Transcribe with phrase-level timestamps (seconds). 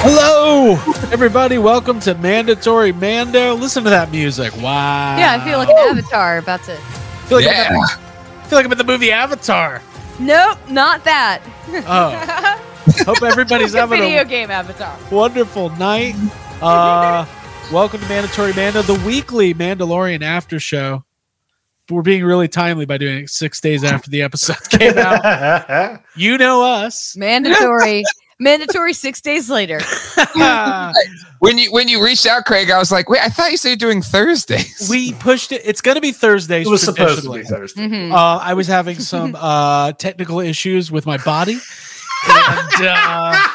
[0.00, 0.74] Hello,
[1.12, 1.58] everybody.
[1.58, 3.54] Welcome to Mandatory Mando.
[3.54, 4.54] Listen to that music.
[4.56, 5.16] Wow.
[5.18, 6.72] Yeah, I feel like an avatar about to.
[6.74, 6.76] I
[7.26, 7.66] feel like, I'm, Yeah.
[7.68, 9.82] in the- I feel like I'm in the movie Avatar.
[10.18, 11.40] Nope, not that.
[11.86, 12.58] Oh,
[13.04, 14.96] hope everybody's having video a game avatar.
[15.10, 16.14] wonderful night.
[16.60, 17.24] Uh,
[17.72, 21.04] welcome to Mandatory Mando, the weekly Mandalorian after show.
[21.90, 26.00] We're being really timely by doing it six days after the episode came out.
[26.16, 27.16] You know us.
[27.16, 28.02] Mandatory.
[28.40, 29.80] mandatory six days later.
[31.38, 33.68] When you when you reached out, Craig, I was like, wait, I thought you said
[33.68, 34.88] you're doing Thursdays.
[34.90, 35.62] we pushed it.
[35.64, 36.66] It's going to be Thursdays.
[36.66, 37.86] It was supposed to be Thursday.
[37.86, 38.12] Mhm.
[38.12, 41.58] Uh, I was having some uh, technical issues with my body.
[42.26, 43.48] And uh,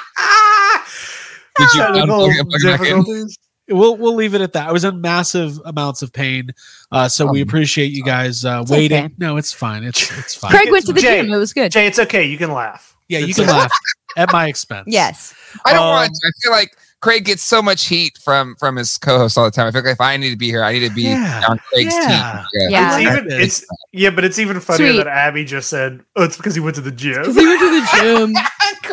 [1.58, 2.86] Did you Technical unplug it, plug it back in?
[2.98, 3.38] difficulties.
[3.70, 4.70] we'll we'll leave it at that.
[4.70, 6.50] I was in massive amounts of pain,
[6.92, 9.06] uh, so we Um, appreciate you guys uh, waiting.
[9.06, 9.14] okay.
[9.18, 9.84] No, it's fine.
[9.84, 10.52] It's it's fine.
[10.52, 11.22] Craig went to the Jay.
[11.22, 11.32] gym.
[11.32, 11.72] It was good.
[11.72, 12.24] Jay, it's okay.
[12.24, 12.96] You can laugh.
[13.10, 13.54] yeah, you can okay.
[13.54, 13.72] laugh
[14.18, 14.86] at my expense.
[14.88, 15.34] Yes.
[15.66, 16.28] I don't Um, want to.
[16.28, 19.68] I feel like Craig gets so much heat from from his co-host all the time.
[19.68, 21.44] I feel like if I need to be here, I need to be Yeah.
[21.48, 22.44] on Craig's Yeah.
[22.54, 22.72] team.
[22.72, 22.98] Yeah.
[22.98, 24.98] It's even, it's yeah, but it's even funnier Sweet.
[24.98, 27.82] that Abby just said, "Oh, it's because he went to the gym." He went to
[27.82, 28.34] the gym.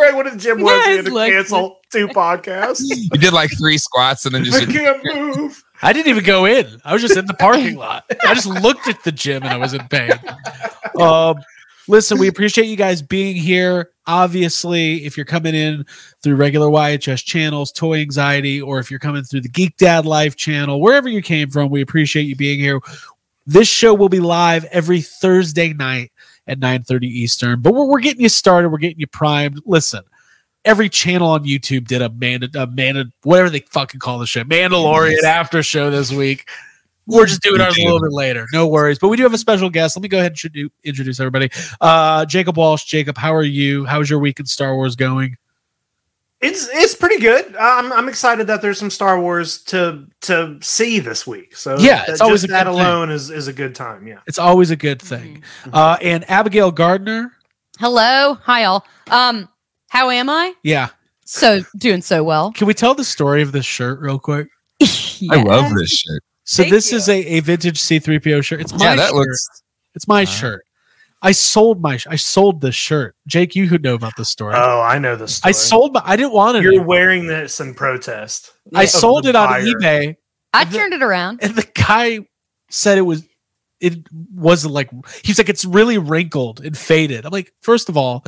[0.01, 0.87] Craig went to the gym once.
[0.87, 2.83] He had to like- cancel two podcasts.
[2.87, 5.63] You did like three squats and then I just can't move.
[5.83, 6.81] I didn't even go in.
[6.85, 8.05] I was just in the parking lot.
[8.27, 10.13] I just looked at the gym and I was in pain.
[11.01, 11.37] Um,
[11.89, 13.91] listen, we appreciate you guys being here.
[14.07, 15.87] Obviously, if you're coming in
[16.23, 20.37] through regular YHS channels, Toy Anxiety, or if you're coming through the Geek Dad Life
[20.37, 22.81] channel, wherever you came from, we appreciate you being here.
[23.47, 26.13] This show will be live every Thursday night
[26.51, 27.61] at 9:30 Eastern.
[27.61, 28.71] But we're, we're getting you started.
[28.71, 29.61] We're getting you primed.
[29.65, 30.03] Listen,
[30.65, 34.43] every channel on YouTube did a man, a man, whatever they fucking call the show,
[34.45, 36.49] Mandalorian after show this week.
[37.07, 38.47] We're just doing ours a little bit later.
[38.53, 38.99] No worries.
[38.99, 39.97] But we do have a special guest.
[39.97, 41.51] Let me go ahead and introduce everybody.
[41.81, 42.85] Uh, Jacob Walsh.
[42.85, 43.85] Jacob, how are you?
[43.85, 45.37] How's your week in Star Wars going?
[46.41, 47.55] It's it's pretty good.
[47.57, 51.55] I'm I'm excited that there's some Star Wars to to see this week.
[51.55, 52.81] So Yeah, that- it's always a that good thing.
[52.81, 54.07] alone is is a good time.
[54.07, 54.21] Yeah.
[54.27, 55.43] It's always a good thing.
[55.73, 57.33] Uh, and Abigail Gardner.
[57.79, 58.35] Hello.
[58.45, 58.87] Hi, all.
[59.11, 59.49] Um,
[59.89, 60.55] how am I?
[60.63, 60.89] Yeah.
[61.27, 62.53] So doing so well.
[62.53, 64.49] Can we tell the story of this shirt real quick?
[64.83, 66.23] I love this shirt.
[66.45, 66.97] So Thank this you.
[66.99, 68.61] is a, a vintage C3PO shirt.
[68.63, 69.15] It's my Yeah, that shirt.
[69.15, 69.47] looks.
[69.95, 70.65] it's my Uh, shirt.
[71.23, 73.15] I sold my I sold this shirt.
[73.27, 74.55] Jake, you who know about this story.
[74.57, 75.37] Oh, I know this.
[75.37, 75.51] Story.
[75.51, 76.63] I sold my I didn't want it.
[76.63, 76.87] You're anymore.
[76.89, 78.53] wearing this in protest.
[78.75, 80.17] I sold the it on eBay
[80.55, 81.41] I The- turned it around.
[81.43, 82.21] and the guy
[82.71, 83.25] said it was
[83.81, 83.99] it
[84.35, 84.91] wasn't like
[85.25, 87.25] he's like it's really wrinkled and faded.
[87.27, 88.25] I'm like, first of all,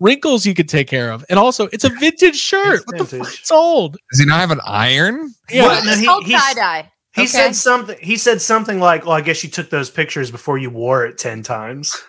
[0.00, 2.76] wrinkles you could take care of, and also it's a vintage shirt.
[2.80, 3.10] It's what the fuck?
[3.10, 3.40] vintage.
[3.40, 3.96] It's old.
[4.10, 5.34] Does he not have an iron?
[5.50, 5.84] Yeah, What?
[5.84, 6.90] No, it's he- called tie dye.
[7.14, 7.28] He Okay.
[7.28, 7.96] said something.
[8.00, 11.16] He said something like, "Well, I guess you took those pictures before you wore it
[11.16, 12.02] ten times."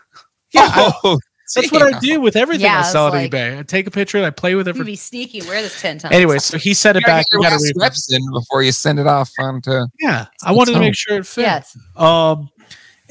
[0.56, 0.72] Yeah.
[0.74, 0.92] I-
[1.48, 3.60] Oh, that's what I do with everything Yeah, I it's sell on like- eBay.
[3.60, 4.84] I take a picture and I play with it I'm for.
[4.84, 5.44] be sneaky.
[5.44, 6.14] Wear this ten times.
[6.16, 7.26] Anyway, so he sent it You back.
[7.32, 9.84] You gotta last reps in before you send it off onto.
[10.00, 11.42] Yeah, I wanted to make sure it fit.
[11.44, 11.78] yes.
[11.96, 12.50] Um,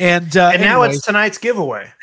[0.00, 1.92] and uh, and now anyways- it's tonight's giveaway.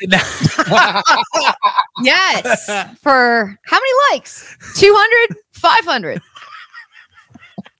[2.02, 2.66] Yes.
[3.02, 4.56] For how many likes?
[4.78, 5.36] 200?
[5.52, 6.20] 500.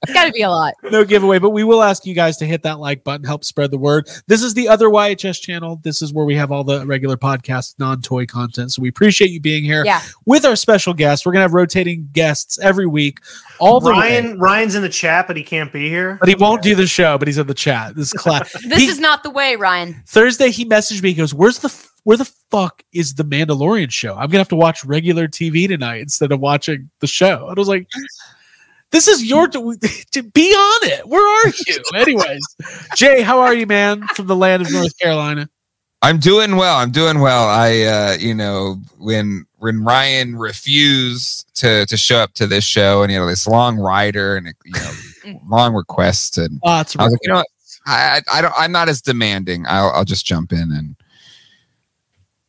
[0.02, 0.74] It's got to be a lot.
[0.82, 3.70] no giveaway, but we will ask you guys to hit that like button, help spread
[3.70, 4.08] the word.
[4.26, 5.80] This is the other YHS channel.
[5.84, 8.72] This is where we have all the regular podcast, non toy content.
[8.72, 10.00] So we appreciate you being here Yeah.
[10.26, 11.24] with our special guests.
[11.24, 13.18] We're gonna have rotating guests every week,
[13.60, 13.96] all the way.
[13.96, 16.16] Ryan Ryan's in the chat, but he can't be here.
[16.18, 17.94] But he won't do the show, but he's in the chat.
[17.94, 18.52] This is class.
[18.68, 20.02] This He- is not the way, Ryan.
[20.06, 21.10] Thursday he messaged me.
[21.10, 24.14] He goes, "Where's the f- where the fuck is the Mandalorian show?
[24.14, 27.60] I'm gonna have to watch regular TV tonight instead of watching the show." And I
[27.60, 27.86] was like,
[28.92, 29.76] "This is your to,
[30.12, 31.08] to be on it.
[31.08, 32.42] Where are you?" Anyways,
[32.94, 34.06] Jay, how are you, man?
[34.14, 35.48] From the land of North Carolina.
[36.04, 36.78] I'm doing well.
[36.78, 37.48] I'm doing well.
[37.48, 43.02] I, uh, you know, when when Ryan refused to to show up to this show,
[43.02, 47.04] and you know this long rider and you know long request, and Lots of I
[47.04, 47.44] was like, you know.
[47.86, 48.54] I I I don't.
[48.56, 49.64] I'm not as demanding.
[49.68, 50.96] I'll I'll just jump in and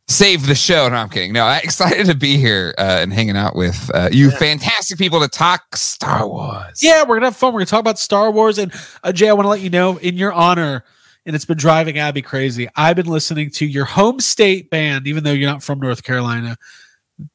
[0.08, 0.88] save the show.
[0.88, 1.32] No, I'm kidding.
[1.32, 4.36] No, I'm excited to be here uh, and hanging out with uh, you, Yeah.
[4.38, 6.82] fantastic people to talk Star Wars.
[6.82, 7.52] Yeah, we're gonna have fun.
[7.52, 8.58] We're gonna talk about Star Wars.
[8.58, 8.72] And
[9.02, 10.84] uh, Jay, I want to let you know, in your honor,
[11.26, 12.68] and it's been driving Abby crazy.
[12.76, 16.56] I've been listening to your home state band, even though you're not from North Carolina,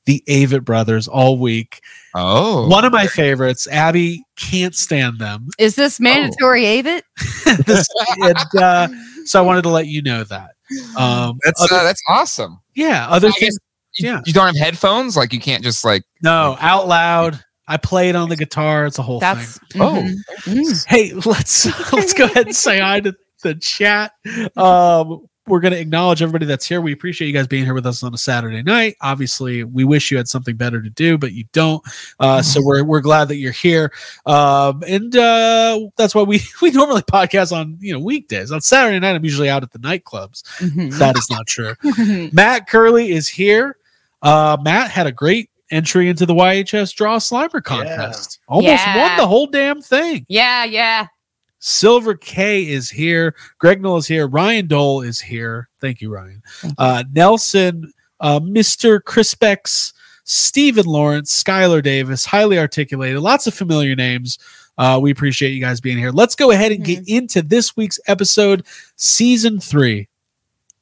[0.06, 1.82] the Avett Brothers, all week.
[2.14, 3.68] Oh, One of my favorites.
[3.68, 5.48] Abby can't stand them.
[5.58, 7.02] Is this mandatory Avett?
[7.66, 7.88] This-
[8.22, 8.88] and, uh,
[9.26, 10.52] so I wanted to let you know that.
[10.98, 12.60] Um, that's other- uh, that's awesome.
[12.76, 13.58] yeah, other things.
[13.98, 14.22] you, yeah.
[14.26, 17.44] you don't have headphones, like you can't just like No, out loud.
[17.68, 18.88] I play it on the guitar.
[18.88, 19.82] It's a whole That's thing.
[19.82, 20.02] Oh.
[20.04, 20.16] mhm.
[20.46, 20.86] Mm.
[20.88, 23.14] Hey, let's let's go ahead and say hi to
[23.44, 24.12] the chat.
[24.58, 26.80] Um, we're going to acknowledge everybody that's here.
[26.82, 28.96] We appreciate you guys being here with us on a Saturday night.
[29.02, 31.84] Obviously, we wish you had something better to do, but you don't.
[32.20, 33.92] Uh, so we're we're glad that you're here.
[34.26, 38.52] Um, and uh, that's why we we normally podcast on you know weekdays.
[38.52, 40.44] On Saturday night, I'm usually out at the nightclubs.
[40.60, 40.98] Mhm.
[41.00, 41.74] That is not true.
[42.32, 43.78] Matt Curley is here.
[44.22, 48.40] Uh, Matt had a great entry into the YHS Draw Slimer contest.
[48.48, 48.98] Almost Yeah.
[49.10, 50.26] won the whole damn thing.
[50.28, 51.08] yeah, yeah.
[51.60, 53.36] Silver K is here.
[53.58, 54.28] Greg Knoll is here.
[54.28, 55.70] Ryan Dole is here.
[55.82, 56.42] Thank you, Ryan.
[56.78, 59.00] Uh, Nelson, uh, Mr.
[59.02, 64.40] Crispex, Stephen Lawrence, Skylar Davis, highly articulated, lots of familiar names.
[64.78, 66.12] Uh, we appreciate you guys being here.
[66.12, 68.66] Let's go ahead and get into this week's episode,
[68.96, 70.08] season three,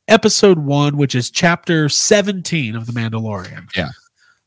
[0.07, 3.68] episode one, which is chapter 17 of The Mandalorian.
[3.75, 3.89] Yeah.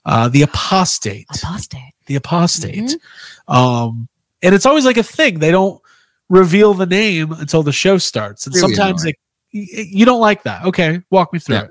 [0.05, 1.93] Uh, the apostate Apostate.
[2.07, 2.77] the apostate.
[3.49, 3.53] Mm-hmm.
[3.53, 4.09] Um,
[4.43, 5.41] and it's always like a thing.
[5.41, 5.81] They don't
[6.31, 9.17] reveal the name until the show starts, and Really sometimes it,
[9.53, 10.65] you don't like that.
[10.65, 11.63] Okay, walk me through Yeah.
[11.65, 11.71] it.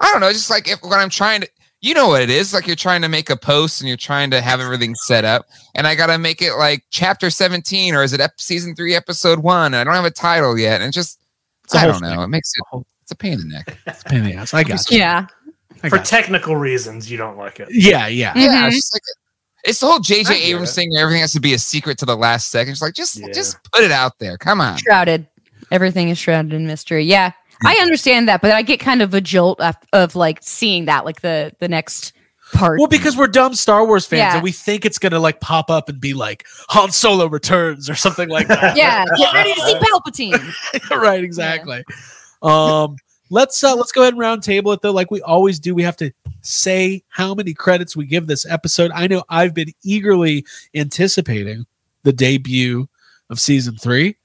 [0.00, 0.32] I don't know.
[0.32, 1.48] Just like if when I'm trying to,
[1.80, 2.54] you know what it is.
[2.54, 5.46] Like you're trying to make a post and you're trying to have everything set up,
[5.74, 9.40] and I gotta make it like chapter 17 or is it ep- season three, episode
[9.40, 9.74] one?
[9.74, 11.18] And I don't have a title yet, and just
[11.64, 12.22] It's a I don't know.
[12.22, 12.86] It makes it.
[13.02, 13.76] It's a pain in the neck.
[13.86, 14.54] It's a pain in the ass.
[14.54, 14.98] I got you.
[14.98, 15.26] Yeah.
[15.82, 16.18] I For got you.
[16.18, 17.68] technical reasons, you don't like it.
[17.70, 18.32] yeah, yeah.
[18.32, 18.44] Mhm.
[18.44, 19.02] Yeah, it's just like
[19.66, 20.42] it's the whole J.J.
[20.44, 20.74] Abrams it.
[20.74, 22.72] thing where everything has to be a secret to the last second.
[22.72, 23.28] It's like just Yeah.
[23.32, 24.38] just put it out there.
[24.38, 24.78] Come on.
[24.78, 25.26] Shrouded.
[25.70, 27.04] Everything is shrouded in mystery.
[27.04, 27.32] Yeah.
[27.64, 31.04] I understand that, but I get kind of a jolt of, of like seeing that,
[31.06, 32.12] like the the next
[32.52, 32.78] part.
[32.78, 34.34] Well, because we're dumb Star Wars fans Yeah.
[34.34, 37.94] and we think it's gonna like pop up and be like Han Solo returns or
[37.94, 38.76] something like that.
[38.76, 39.74] yeah, get ready to see
[40.30, 41.00] Palpatine.
[41.00, 41.82] right, exactly.
[42.42, 42.96] Um,
[43.30, 45.74] let's uh, let's go ahead and round table it though, like we always do.
[45.74, 46.12] We have to
[46.42, 48.90] say how many credits we give this episode.
[48.92, 50.44] I know I've been eagerly
[50.74, 51.66] anticipating
[52.02, 52.88] the debut
[53.30, 54.16] of season three.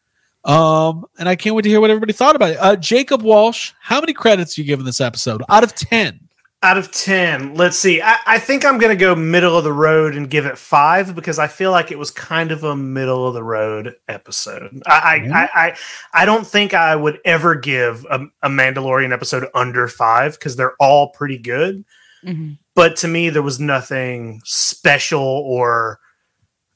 [0.44, 2.57] Um, and I can't wait to hear what everybody thought about it.
[2.59, 6.20] Uh, Jacob Walsh, how many credits you giving this episode out of ten?
[6.63, 8.03] Out of 10, let's see.
[8.03, 11.15] I, I think I'm going to go middle of the road and give it five
[11.15, 14.79] because I feel like it was kind of a middle of the road episode.
[14.85, 15.31] I, Mhm.
[15.33, 15.77] I, I,
[16.13, 20.75] I, don't think I would ever give a, a Mandalorian episode under five because they're
[20.79, 21.83] all pretty good.
[22.23, 22.59] Mhm.
[22.75, 25.99] But to me, there was nothing special or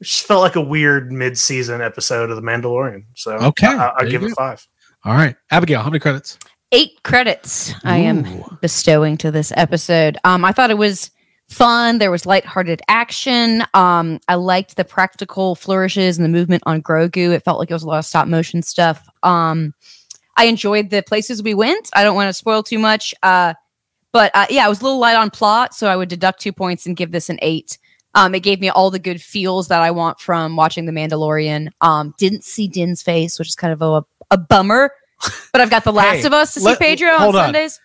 [0.01, 3.03] just felt like a weird mid season episode of The Mandalorian.
[3.13, 4.35] So Okay, I, I'll give you it go.
[4.35, 4.67] five.
[5.03, 6.39] All right, Abigail, how many credits?
[6.71, 10.17] Eight credits I am bestowing to this episode.
[10.23, 11.12] Um, I thought it was
[11.47, 12.00] fun.
[12.00, 13.63] There was lighthearted action.
[13.73, 17.31] Um, I liked the practical flourishes and the movement on Grogu.
[17.31, 19.07] It felt like it was a lot of stop motion stuff.
[19.23, 19.73] Um,
[20.38, 21.89] I enjoyed the places we went.
[21.94, 23.13] I don't want to spoil too much.
[23.21, 23.53] Uh,
[24.11, 26.51] but uh, yeah, I was a little light on plot, so I would deduct two
[26.51, 27.77] points and give this an eight.
[28.15, 31.69] Um, it gave me all the good feels that I want from watching The Mandalorian.
[31.81, 34.91] Um, didn't see Din's face, which is kind of a, a bummer.
[35.51, 37.33] But I've got The Last Hey, of Us to see Pedro on on.
[37.33, 37.80] Sundays.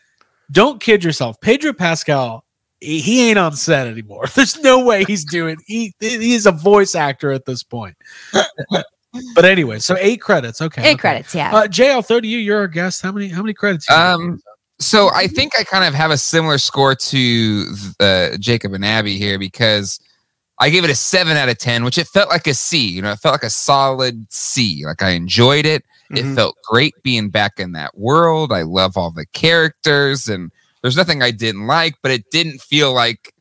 [0.51, 1.41] Don't kid yourself.
[1.41, 2.45] Pedro Pascal,
[2.81, 4.27] he, he ain't on set anymore.
[4.35, 5.57] There's no way he's doing.
[5.67, 7.97] He he's a voice actor at this point.
[9.35, 10.61] but anyway, so eight credits.
[10.61, 10.97] Okay, Eight okay.
[10.97, 11.55] credits, yeah.
[11.55, 12.39] Uh, Jay, I'll throw to you.
[12.39, 13.03] You're our guest.
[13.03, 13.29] How many?
[13.29, 13.89] How many credits?
[13.89, 13.95] you?
[13.95, 14.41] Um,
[14.79, 19.19] so I think I kind of have a similar score to uh, Jacob and Abby
[19.19, 20.01] here because
[20.59, 22.89] I gave it a seven out of ten, which it felt like a C.
[22.89, 24.85] You know, it felt like a solid C.
[24.87, 25.85] Like I enjoyed it.
[26.11, 26.35] It Mhm.
[26.35, 28.52] felt great being back in that world.
[28.52, 30.50] I love all the characters, and
[30.83, 33.33] there's nothing I didn't like, but it didn't feel like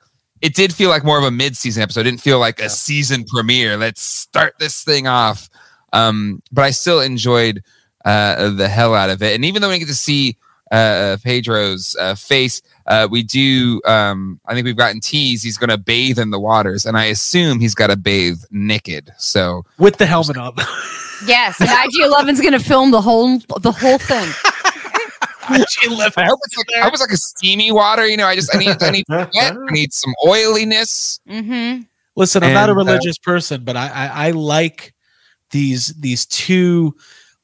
[0.41, 2.01] it did feel like more of a mid-season episode.
[2.01, 2.65] It didn't feel like Yeah.
[2.67, 3.75] a season premiere.
[3.75, 5.49] Let's start this thing off.
[5.91, 7.61] Um, but I still enjoyed
[8.05, 9.35] uh, the hell out of it.
[9.35, 10.37] And even though we get to see
[10.71, 13.81] uh, Pedro's uh, face, uh, we do.
[13.85, 15.43] Um, I think we've gotten teased.
[15.43, 19.11] He's going to bathe in the waters, and I assume he's got to bathe naked.
[19.17, 20.53] So with the helmet on.
[21.25, 24.29] yes, and IG11's going to film the whole the whole thing.
[25.69, 26.17] she left.
[26.17, 28.07] I hope it's like I hope it's like a steamy water.
[28.07, 29.29] You know, I just I need I need wet.
[29.35, 31.19] I need some oiliness.
[31.27, 31.83] Mm-hmm.
[32.15, 34.93] Listen, I'm not a And, uh, religious person, but I, I I like
[35.51, 36.95] these these two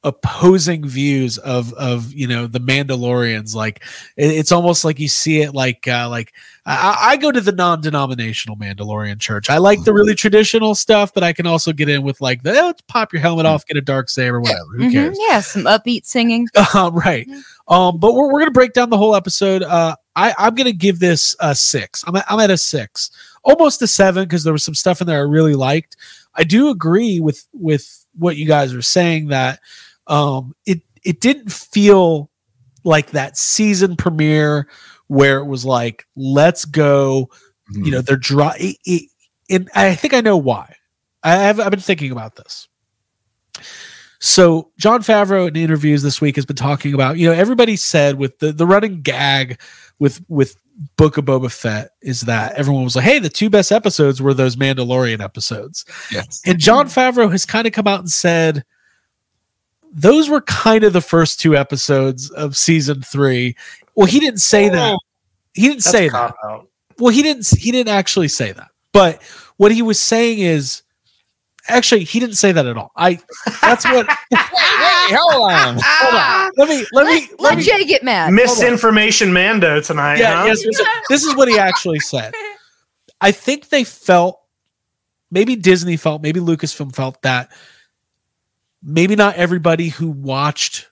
[0.05, 3.53] opposing views of of you know the Mandalorians.
[3.55, 3.83] Like
[4.15, 6.31] it- it's almost like you see it like uh, like
[6.65, 9.49] I, I go to the non-denominational Mandalorian church.
[9.49, 12.51] I like the really traditional stuff, but I can also get in with like the
[12.57, 14.71] oh, let's pop your helmet off, get a dark saber, whatever.
[14.77, 15.17] Who cares?
[15.19, 16.47] Yeah, some upbeat singing.
[16.73, 17.27] Uh, right.
[17.67, 19.63] Um, but we're, we're gonna break down the whole episode.
[19.63, 22.03] Uh, I I'm gonna give this a six.
[22.07, 23.11] I'm at, I'm at a six,
[23.43, 25.97] almost a seven because there was some stuff in there I really liked.
[26.35, 29.59] I do agree with with what you guys are saying that
[30.07, 32.29] um it it didn't feel
[32.83, 34.67] like that season premiere
[35.07, 37.29] where it was like let's go
[37.71, 39.09] you know they're dry it, it,
[39.49, 40.75] and I think I know why.
[41.23, 42.67] I have I've been thinking about this.
[44.19, 48.17] So Jon Favreau in interviews this week has been talking about, you know, everybody said
[48.17, 49.59] with the the running gag
[49.99, 50.55] with with
[50.97, 54.33] Book of Boba Fett is that everyone was like, hey, the two best episodes were
[54.33, 55.85] those Mandalorian episodes.
[56.11, 56.41] Yes.
[56.45, 58.65] And Jon Favreau has kind of come out and said
[59.95, 63.55] those were kind of the first two episodes of season three.
[63.95, 64.93] Well, he didn't say that.
[64.93, 64.99] Oh,
[65.53, 66.11] he didn't That's say that.
[66.11, 66.67] cop-out.
[66.99, 67.47] Well, he didn't.
[67.57, 68.67] He didn't actually say that.
[68.91, 69.23] But
[69.55, 70.83] what he was saying is,
[71.69, 72.91] actually, he didn't say that at all.
[72.95, 73.19] I.
[73.61, 74.05] That's what.
[74.31, 75.77] Wait, hold on.
[75.83, 76.51] hold on.
[76.57, 76.85] Let me.
[76.91, 77.13] Let me.
[77.13, 77.63] Let, Let let me.
[77.63, 78.33] Jay get mad.
[78.33, 80.19] Misinformation Mando tonight.
[80.19, 80.41] Yeah.
[80.41, 80.45] huh?
[80.47, 80.65] Yes.
[80.65, 82.33] yes, This is what he actually said.
[83.21, 84.41] I think they felt.
[85.31, 86.21] Maybe Disney felt.
[86.21, 87.49] Maybe Lucasfilm felt that.
[88.85, 90.89] Maybe not everybody who watched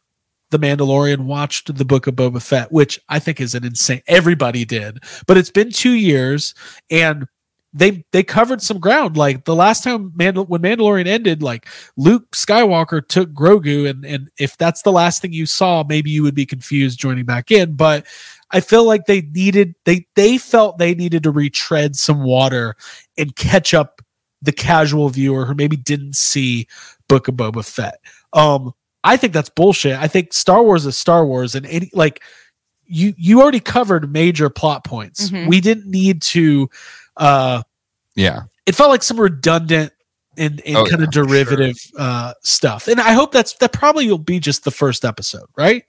[0.49, 4.01] the Mandalorian watched the Book of Boba Fett, which I think is an insane.
[4.07, 6.53] Everybody did, but it's been two years,
[6.91, 7.27] and
[7.73, 9.17] they they covered some ground.
[9.17, 14.29] Like the last time Mandal- when Mandalorian ended, like Luke Skywalker took Grogu, and and
[14.39, 17.75] if that's the last thing you saw, maybe you would be confused joining back in.
[17.75, 18.05] But
[18.51, 22.75] I feel like they needed they they felt they needed to retread some water
[23.17, 24.01] and catch up
[24.43, 26.67] the casual viewer who maybe didn't see
[27.07, 27.99] Book of Boba Fett.
[28.33, 29.97] Um, I think that's bullshit.
[29.97, 32.23] I think Star Wars is Star Wars, and any like
[32.85, 35.29] you you already covered major plot points.
[35.29, 35.47] Mhm.
[35.47, 36.69] We didn't need to.
[37.17, 37.63] uh
[38.15, 38.43] Yeah.
[38.65, 39.91] It felt like some redundant
[40.37, 44.07] and, and Oh, kind yeah, of derivative uh stuff, and I hope that's that probably
[44.09, 45.83] will be just the first episode, right?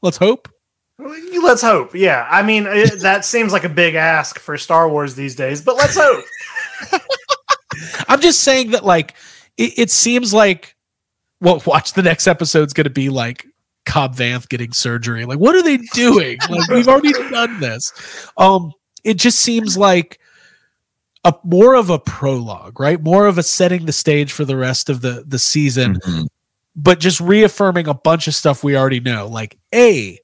[0.00, 0.48] Let's hope.
[0.98, 1.94] Let's hope.
[1.94, 2.26] Yeah.
[2.30, 5.76] I mean, it, that seems like a big ask for Star Wars these days, but
[5.76, 6.24] let's hope.
[8.08, 9.14] I'm just saying that like
[9.56, 10.76] it, it seems like
[11.40, 13.46] well, watch the next episode's going to be like
[13.84, 15.24] Cobb Vanth getting surgery.
[15.24, 16.38] Like, what are they doing?
[16.48, 17.92] like, we've already done this.
[18.36, 18.72] Um,
[19.04, 20.20] it just seems like
[21.24, 23.00] a more of a prologue, right?
[23.02, 26.26] More of a setting the stage for the rest of the the season, Mhm.
[26.76, 29.26] but just reaffirming a bunch of stuff we already know.
[29.26, 30.18] Like, A,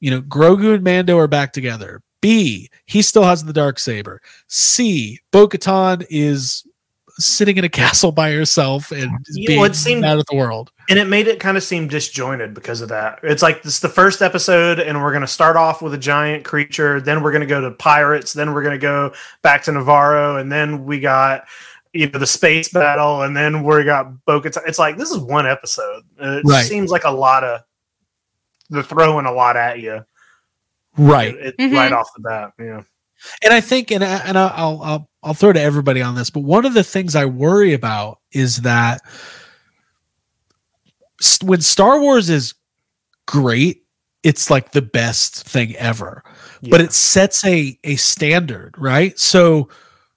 [0.00, 2.02] you know, Grogu and Mando are back together.
[2.20, 4.20] B, he still has the dark saber.
[4.48, 6.64] C, Bo Katan is
[7.18, 10.26] sitting in a castle by herself and is You know, being it seemed- mad at
[10.26, 10.70] the world.
[10.90, 13.20] and it made it kind of seem disjointed because of that.
[13.22, 15.98] It's like this is the first episode, and we're going to start off with a
[15.98, 19.62] giant creature, then we're going to go to pirates, then we're going to go back
[19.64, 21.44] to Nevarro, and then we got
[21.92, 24.62] you know the space battle, and then we got Bo Katan.
[24.66, 26.02] It's like this is one episode.
[26.18, 26.64] It Right.
[26.66, 27.60] seems like a lot of
[28.70, 30.04] they're throwing a lot at you,
[30.98, 31.34] Right.
[31.34, 31.76] It, it- Mhm.
[31.76, 32.52] right off the bat.
[32.58, 32.82] Yeah,
[33.42, 36.40] And I think, and I, and I'll I'll I'll throw to everybody on this, but
[36.40, 39.00] one of the things I worry about is that
[41.42, 42.54] when Star Wars is
[43.26, 43.82] great,
[44.22, 46.22] it's like the best thing ever.
[46.70, 49.18] But it sets a a standard, right?
[49.18, 49.68] So,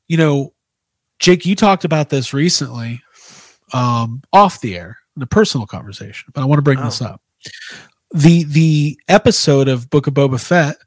[0.07, 0.53] you know,
[1.19, 3.01] Jake, you talked about this recently,
[3.73, 7.07] um, off the air in a personal conversation, but I want to bring this Oh.
[7.07, 7.21] up.
[8.13, 10.77] The the episode of Book of Boba Fett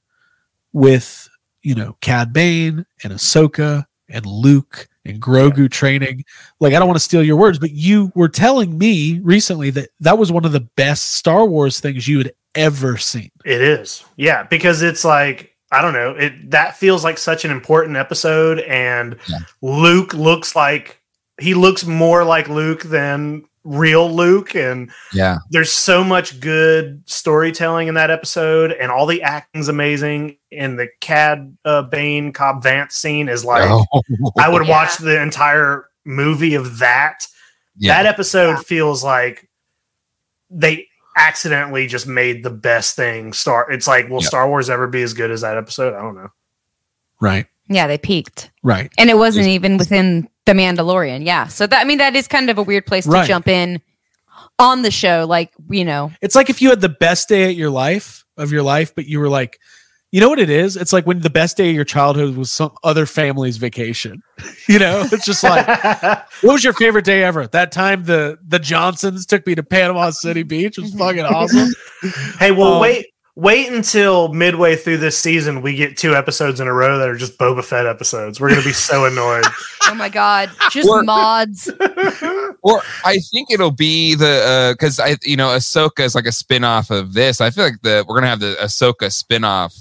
[0.73, 1.20] with
[1.63, 6.25] you know Cad Bane and Ahsoka and Luke and Grogu training.
[6.59, 9.91] Like I don't want to steal your words, but you were telling me recently that
[10.01, 13.31] that was one of the best Star Wars things you had ever seen.
[13.45, 14.05] It is.
[14.17, 18.61] Yeah, because it's like I don't know, it that feels like such an important episode
[18.61, 19.39] and Yeah.
[19.63, 21.01] Luke looks like
[21.41, 25.39] he looks more like Luke than real Luke and Yeah.
[25.51, 30.89] there's so much good storytelling in that episode and all the acting's amazing and the
[31.01, 33.85] Cad uh, Bane Cobb Vanth scene is like Oh.
[34.37, 34.71] I would Yeah.
[34.71, 37.29] watch the entire movie of that.
[37.77, 38.03] yeah.
[38.03, 38.63] That episode Yeah.
[38.63, 39.49] feels like
[40.51, 43.71] they accidentally just made the best thing Star.
[43.71, 44.27] It's like, will Yeah.
[44.29, 45.95] Star Wars ever be as good as that episode?
[45.95, 46.31] I don't know.
[47.21, 47.47] Right.
[47.73, 48.51] Yeah, they peaked.
[48.63, 48.91] Right.
[48.99, 51.25] And it wasn't even within the Mandalorian.
[51.25, 51.47] Yeah.
[51.47, 53.27] So that I mean that is kind of a weird place to Right.
[53.29, 53.81] jump in
[54.59, 55.25] on the show.
[55.29, 58.51] Like, you know, It's like if you had the best day at your life of
[58.53, 59.59] your life, but you were like,
[60.13, 60.77] you know what it is?
[60.77, 64.21] It's like when the best day of your childhood was some other family's vacation.
[64.69, 65.65] you know, it's just like,
[66.43, 67.47] what was your favorite day ever?
[67.47, 70.99] That time the the Johnsons took me to Panama City Beach It was Mhm.
[70.99, 71.69] fucking awesome.
[72.41, 73.07] hey, well, Um, wait,
[73.37, 77.17] wait until midway through this season, we get two episodes in a row that are
[77.17, 78.41] just Boba Fett episodes.
[78.41, 79.45] We're gonna be so annoyed.
[79.85, 81.71] oh my god, just Or- mods.
[82.63, 86.33] Or I think it'll be the uh because I you know Ahsoka is like a
[86.33, 87.41] spin-off of this.
[87.41, 89.73] I feel like the we're gonna have the Ahsoka spin-off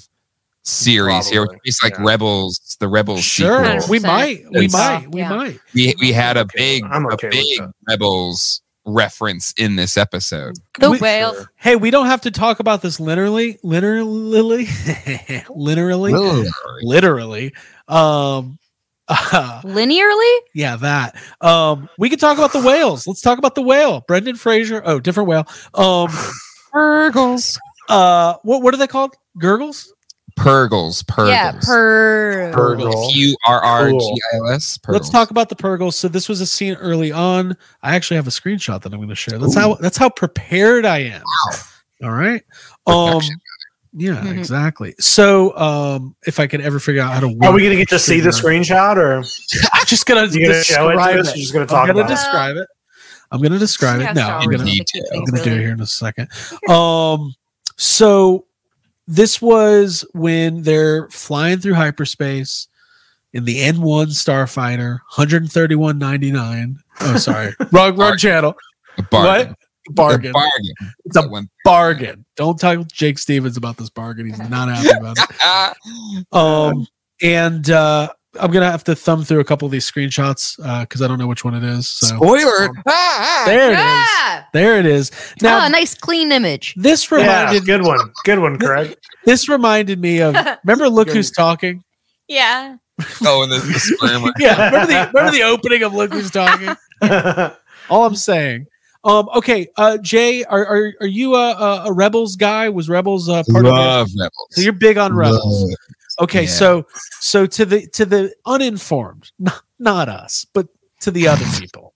[0.64, 1.42] series here.
[1.46, 2.04] Probably, It's like yeah.
[2.06, 3.22] Rebels, the Rebels.
[3.22, 3.90] Sure, sequel.
[3.90, 5.60] we might, we It's- might, we might.
[5.74, 7.72] We we had a big with- I'm a okay with big that.
[7.90, 10.56] Rebels reference in this episode.
[10.80, 11.34] The We- whale.
[11.34, 11.52] Sure.
[11.56, 14.68] Hey, we don't have to talk about this literally, literally,
[15.50, 16.14] literally,
[16.84, 17.54] literally.
[17.88, 18.58] Um,
[19.12, 20.36] Uh, Linearly?
[20.54, 21.16] yeah, that.
[21.42, 23.08] Um, we could talk about the whales.
[23.08, 24.02] Let's talk about the whale.
[24.08, 24.84] Brendan Fraser.
[24.86, 25.48] Oh, different whale.
[25.74, 26.10] Um,
[26.72, 27.60] Purgles.
[27.90, 29.16] uh, what what are they called?
[29.40, 29.92] Gurgles.
[30.40, 31.04] Purgles.
[31.04, 31.30] Purgles.
[31.30, 32.52] Yeah, per.
[32.54, 33.12] Purgle.
[33.12, 34.80] Q R R G I L S.
[34.88, 35.96] Let's talk about the Purgles.
[35.98, 37.56] So this was a scene early on.
[37.84, 39.38] I actually have a screenshot that I'm going to share.
[39.38, 41.22] That's how that's how prepared I am.
[41.22, 41.58] Wow.
[42.04, 42.44] All right.
[42.88, 43.36] Um, Production.
[43.94, 44.38] yeah, Mhm.
[44.38, 44.96] exactly.
[45.00, 48.00] So um, if I could ever figure out how to, Are we gonna get to
[48.00, 49.18] see the screenshot, or
[49.74, 51.28] I'm just gonna you gonna show it to describe us?
[51.28, 51.34] it.
[51.34, 52.16] Or just gonna I'm talk gonna about it?
[52.16, 52.68] describe it.
[53.32, 54.14] I'm gonna describe it.
[54.16, 55.04] No, I'm gonna in is detail.
[55.14, 56.30] I'm gonna do it here in a second.
[56.70, 57.36] Um,
[57.78, 58.46] so
[59.10, 62.68] this was when they're flying through hyperspace
[63.34, 66.76] in the N1 Starfighter, 131.99.
[67.02, 68.56] Oh, sorry, wrong wrong channel.
[69.10, 69.50] Bargain.
[69.50, 69.96] What?
[69.96, 70.32] Bargain.
[70.32, 70.74] Bargain.
[71.06, 72.24] It's a one- bargain.
[72.36, 74.28] Don't talk with Jake Stevens about this bargain.
[74.28, 75.78] He's not happy about it.
[76.32, 76.86] Um,
[77.24, 81.02] and uh, I'm gonna have to thumb through a couple of these screenshots uh because
[81.02, 81.88] I don't know which one it is.
[81.88, 82.70] So Spoiler.
[82.88, 83.44] Ah, ah.
[83.46, 83.80] there it is.
[83.80, 84.44] Yeah.
[84.54, 85.12] There it is.
[85.42, 86.76] Now, Now a nice clean image.
[86.76, 88.96] this Yeah, reminded good one, good one, Craig.
[89.26, 91.84] this reminded me of remember Look Who's Talking?
[92.28, 92.78] Yeah.
[93.24, 94.32] Oh, and the, the sperm.
[94.38, 96.76] Yeah, remember the remember the opening of Look Who's Talking?
[97.90, 98.68] All I'm saying.
[99.06, 102.68] Um, okay, uh, Jay, are are, are you a, a, a Rebels guy?
[102.68, 103.76] Was Rebels uh, part of it?
[103.76, 104.48] Love rebels.
[104.52, 105.74] So you're big on Rebels.
[106.20, 106.48] Okay, Yeah.
[106.50, 106.88] so
[107.20, 110.68] so to the to the uninformed, not, not us, but
[111.02, 111.94] to the other people,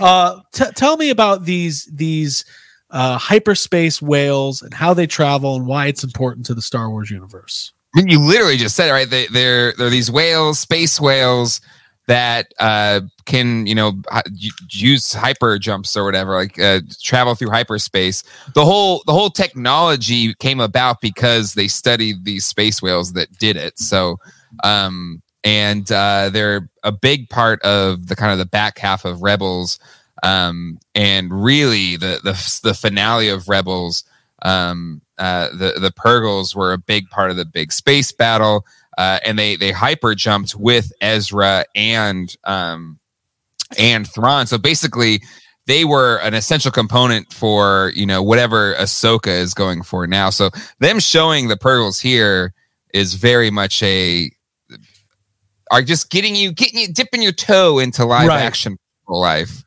[0.00, 2.44] uh, t- tell me about these these
[2.90, 7.10] uh, hyperspace whales and how they travel and why it's important to the Star Wars
[7.10, 7.72] universe.
[7.94, 9.08] I mean, you literally just said it right.
[9.08, 11.60] They, they're they're these whales, space whales
[12.06, 14.02] that uh, can you know
[14.70, 18.24] use hyper jumps or whatever, like uh, travel through hyperspace.
[18.54, 23.56] The whole the whole technology came about because they studied these space whales that did
[23.56, 23.78] it.
[23.78, 24.18] So,
[24.64, 29.22] um, and uh, they're a big part of the kind of the back half of
[29.22, 29.78] Rebels.
[30.24, 34.04] Um, and really, the the the finale of Rebels
[34.42, 38.66] um, uh, the the Purgles were a big part of the big space battle,
[38.98, 42.98] uh, and they they hyper jumped with Ezra and um,
[43.78, 44.46] and Thrawn.
[44.46, 45.22] So basically,
[45.66, 50.30] they were an essential component for you know whatever Ahsoka is going for now.
[50.30, 52.52] So them showing the Purgles here
[52.92, 54.30] is very much a
[55.70, 58.40] are just getting you getting you dipping your toe into live Right.
[58.42, 58.76] action
[59.08, 59.64] life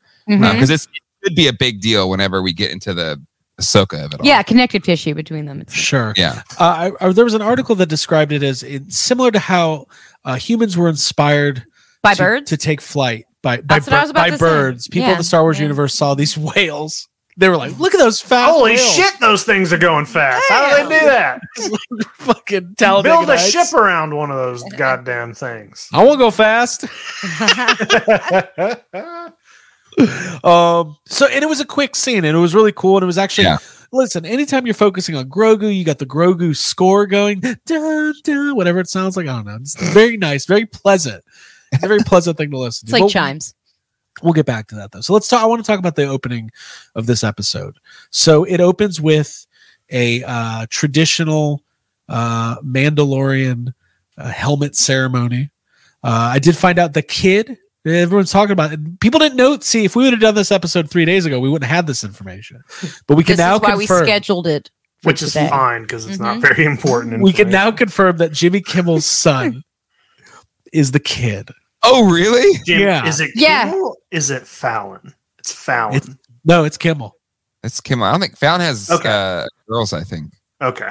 [0.54, 3.20] because it's it could be a big deal whenever we get into the
[3.62, 4.26] Ahsoka of it all.
[4.26, 5.62] yeah, connective tissue between them.
[5.62, 6.14] It's Sure.
[6.18, 6.42] Yeah.
[6.60, 9.86] Uh, I, I- there was an article that described it as it, similar to how
[10.26, 11.64] uh, humans were inspired
[12.02, 12.50] by to, birds.
[12.50, 14.46] to take flight by by, That's what I was about by to say.
[14.46, 14.88] birds.
[14.88, 15.64] People in the Star Wars yeah.
[15.64, 17.08] universe saw these whales.
[17.38, 20.46] They were like, "Look at those fast Holy whales." shit, those things are going fast.
[20.48, 21.42] How do they do that?
[22.14, 23.50] Fucking Talladega Build a Nights.
[23.50, 25.90] ship around one of those goddamn things.
[25.92, 26.84] I won't go fast.
[30.44, 33.06] um so and it was a quick scene and it was really cool and it
[33.08, 33.58] was actually Yeah.
[33.92, 38.80] listen anytime you're focusing on grogu you got the grogu score going dun, dun, whatever
[38.80, 41.24] it sounds like i don't know it's very nice very pleasant
[41.72, 43.54] it's a very pleasant thing to listen it's to like But chimes.
[44.22, 46.06] we'll get back to that though so let's talk i want to talk about the
[46.08, 46.52] opening
[46.96, 47.78] of this episode
[48.12, 49.46] so it opens with
[49.92, 51.62] a uh traditional
[52.10, 53.74] uh mandalorian
[54.18, 55.52] uh, helmet ceremony
[56.04, 57.58] uh, I did find out the kid.
[57.86, 59.00] Everyone's talking about it.
[59.00, 59.60] People didn't know.
[59.60, 61.88] See, if we would have done this episode three days ago, we wouldn't have had
[61.88, 62.62] this information.
[63.08, 64.02] But we can This now is why confirm.
[64.02, 64.72] we scheduled it.
[65.04, 66.42] for Which is fine because it's not Mhm.
[66.42, 67.22] very important.
[67.22, 69.62] we can now confirm that Jimmy Kimmel's son
[70.74, 71.52] is the kid.
[71.84, 72.58] Oh, really?
[72.66, 73.06] Jim, Yeah.
[73.06, 73.66] Is it Yeah.
[73.70, 73.98] Kimmel?
[74.10, 75.14] Is it Fallon?
[75.38, 75.96] It's Fallon.
[75.98, 77.16] It's- No, it's Kimmel.
[77.62, 78.02] That's Kim.
[78.02, 79.08] I don't think Fallon has Okay.
[79.10, 79.94] uh, girls.
[79.94, 80.32] I think.
[80.62, 80.90] okay.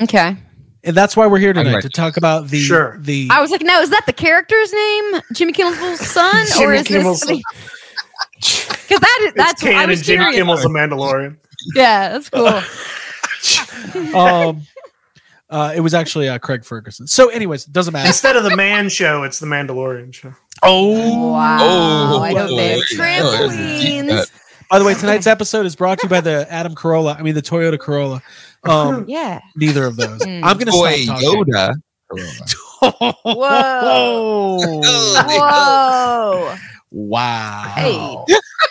[0.00, 0.36] Okay.
[0.84, 1.80] And that's why we're here tonight Anyway.
[1.82, 2.96] to talk about the Sure.
[3.00, 5.20] the I was like, no, is that the character's name?
[5.32, 6.44] Jimmy Kimmel's son?
[6.60, 7.40] or is Kimmel's this
[8.88, 9.90] because that is that's what I canon.
[9.90, 10.36] was Jimmy curious.
[10.38, 11.36] Kimmel's a Mandalorian.
[11.76, 14.14] Yeah, that's cool.
[14.16, 14.62] um
[15.50, 17.06] uh it was actually uh, Craig Ferguson.
[17.06, 18.06] So anyways, it doesn't matter.
[18.08, 20.34] Instead of the man show, it's the Mandalorian show.
[20.62, 21.58] Oh Wow.
[21.60, 24.30] Oh, I hope they have oh, there's a trampolines.
[24.72, 24.72] Cut.
[24.72, 27.18] By the way, tonight's episode is brought to you by the Adam Carolla.
[27.18, 28.22] I mean the Toyota Corolla.
[28.64, 29.40] Um Yeah.
[29.54, 30.20] neither of those.
[30.20, 30.42] Mm.
[30.44, 31.44] I'm gonna Boy, stop talking.
[31.44, 31.74] Yoda.
[33.22, 34.58] Whoa.
[35.24, 36.54] Whoa.
[36.90, 37.72] Wow.
[37.76, 38.16] Hey.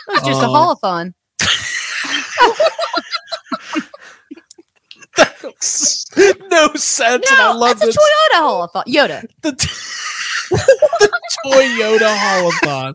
[0.10, 0.54] It's just a Oh.
[0.54, 1.14] holothon.
[6.52, 7.30] no sense.
[7.32, 7.96] and I No, love that's this.
[7.96, 8.84] a Toyota holothon.
[8.88, 9.26] Yoda.
[9.42, 9.70] The, t-
[10.52, 12.94] the Toyota holothon.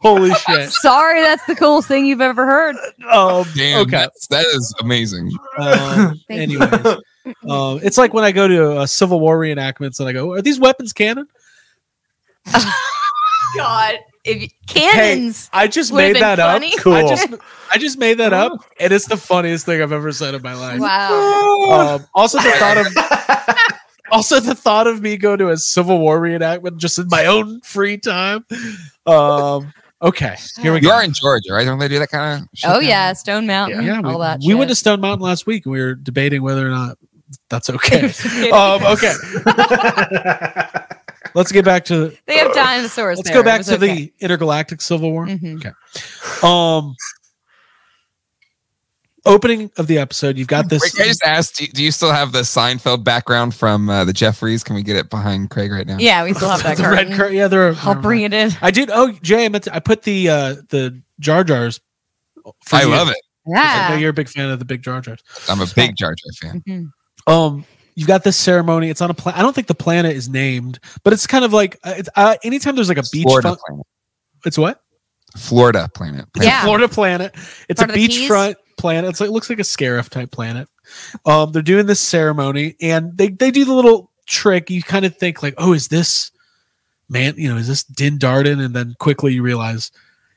[0.00, 0.70] Holy shit.
[0.70, 2.76] Sorry, that's the coolest thing you've ever heard.
[3.10, 4.08] Um, Damn, okay.
[4.30, 5.30] that's, amazing.
[5.58, 6.72] Um, anyways,
[7.48, 10.42] um, it's like when I go to uh, Civil War reenactments and I go, "Are
[10.42, 11.26] these weapons canon?"
[13.56, 15.48] God, if cannons.
[15.52, 16.72] I just made that funny.
[16.74, 16.78] up.
[16.78, 17.08] I Cool.
[17.08, 17.28] just
[17.70, 20.54] I just made that up, and it's the funniest thing I've ever said in my
[20.54, 20.80] life.
[20.80, 21.96] wow.
[22.00, 22.86] Um, also, the thought of
[24.14, 27.60] also the thought of me going to a Civil War reenactment just in my own
[27.62, 28.46] free time.
[29.06, 31.64] Um, okay, here we You are in Georgia, right?
[31.64, 32.48] Don't they do that kind of?
[32.64, 33.84] Oh yeah, Stone Mountain.
[33.84, 34.40] yeah, we, all that.
[34.46, 34.74] we went to.
[34.74, 36.96] Stone Mountain last week, and we were debating whether or not
[37.48, 38.04] that's okay.
[38.50, 39.12] um, okay,
[41.34, 43.18] let's get back to they have dinosaurs.
[43.18, 43.42] let's there.
[43.42, 43.94] go back to okay.
[43.94, 45.26] the intergalactic Civil War.
[45.26, 45.74] Mhm.
[46.44, 46.94] Um,
[49.26, 50.82] opening of the episode, you've got this.
[50.82, 54.12] Wait, I just asked, Do, do you still have the Seinfeld background from uh, the
[54.12, 54.62] Jeffries?
[54.64, 55.96] Can we get it behind Craig right now?
[55.98, 57.16] Yeah, we still have that the red curtain.
[57.16, 57.36] curtain.
[57.36, 57.74] Yeah, they're.
[57.82, 58.50] I'll bring it in.
[58.62, 58.90] I did.
[58.92, 61.80] Oh, Jay, I meant to, I put the uh the Jar Jars.
[62.64, 62.88] for I you.
[62.88, 63.16] love it.
[63.46, 63.96] I know Yeah.
[63.98, 65.20] you're a big fan of the big Jar Jars.
[65.48, 66.62] I'm a big Jar Jar fan.
[66.68, 67.32] Mhm.
[67.32, 68.90] Um, you've got this ceremony.
[68.90, 69.38] It's on a planet.
[69.38, 72.36] I don't think the planet is named, but it's kind of like uh, it's uh,
[72.42, 73.22] anytime there's like a beach.
[73.24, 73.86] Florida Fun- planet.
[74.44, 74.80] it's what?
[75.36, 76.26] Florida planet.
[76.36, 76.60] It's Yeah.
[76.60, 77.34] a Florida planet.
[77.68, 78.30] It's Part a of the Keys?
[78.30, 79.10] beachfront planet.
[79.10, 80.68] It's like, it looks like a Scarif type planet.
[81.24, 84.70] Um, they're doing this ceremony, and they they do the little trick.
[84.70, 86.30] You kind of think like, oh, is this
[87.08, 87.34] man?
[87.36, 88.64] You know, is this Din Djarin?
[88.64, 89.90] And then quickly you realize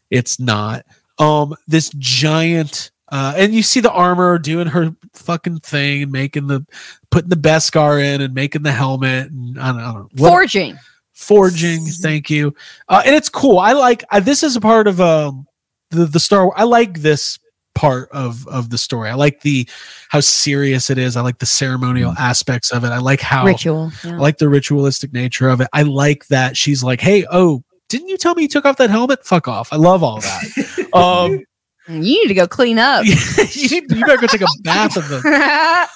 [0.09, 0.85] it's not.
[1.19, 2.91] Um, this giant.
[3.09, 6.65] Uh, and you see the armor doing her fucking thing, making the
[7.09, 10.29] putting the Beskar in and making the helmet, and I don't, I don't know what-
[10.31, 10.77] Forging.
[11.13, 12.53] forging thank you
[12.89, 15.47] uh, and it's cool i like I, this is a part of um
[15.89, 17.39] the the star i like this
[17.77, 19.09] part of of the story.
[19.09, 19.69] I like the
[20.09, 21.15] how serious it is.
[21.15, 22.87] I like the ceremonial aspects of it.
[22.89, 23.91] I like how Ritual.
[24.03, 25.67] i like the ritualistic nature of it.
[25.73, 28.89] I like that she's like hey oh didn't you tell me you took off that
[28.89, 29.23] helmet?
[29.23, 29.71] Fuck off.
[29.71, 30.89] I love all that.
[30.93, 31.43] Um
[31.87, 33.05] You need to go clean up.
[33.05, 33.15] you,
[33.55, 35.87] you better go take a bath of the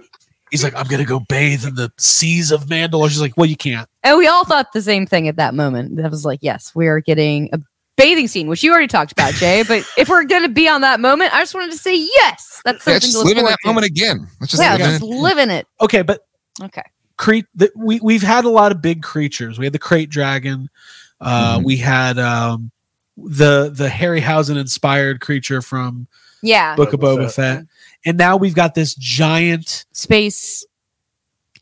[0.50, 3.08] he's like i'm gonna go bathe in the seas of mandalore.
[3.10, 3.88] She's like well you can't.
[4.02, 5.96] And we all thought the same thing at that moment.
[5.96, 7.60] That was like, yes, we are getting a
[8.00, 9.62] bathing scene, which you already talked about, Jay.
[9.68, 12.60] But if we're going to be on that moment, I just wanted to say yes.
[12.64, 13.68] That's Yeah, something just to live in that to.
[13.68, 14.26] moment again.
[14.40, 15.06] Let's just yeah, live in just it.
[15.06, 15.66] live in it.
[15.80, 16.26] okay but
[16.62, 16.82] Okay.
[17.16, 19.58] crate that we we've had a lot of big creatures.
[19.58, 20.68] We had the krayt dragon.
[21.20, 21.64] Uh, Mhm.
[21.64, 22.70] We had um,
[23.16, 26.06] the the Harryhausen inspired creature from
[26.42, 26.74] Yeah.
[26.76, 27.64] Book of Boba Boba Fett,
[28.06, 30.64] and now we've got this giant Space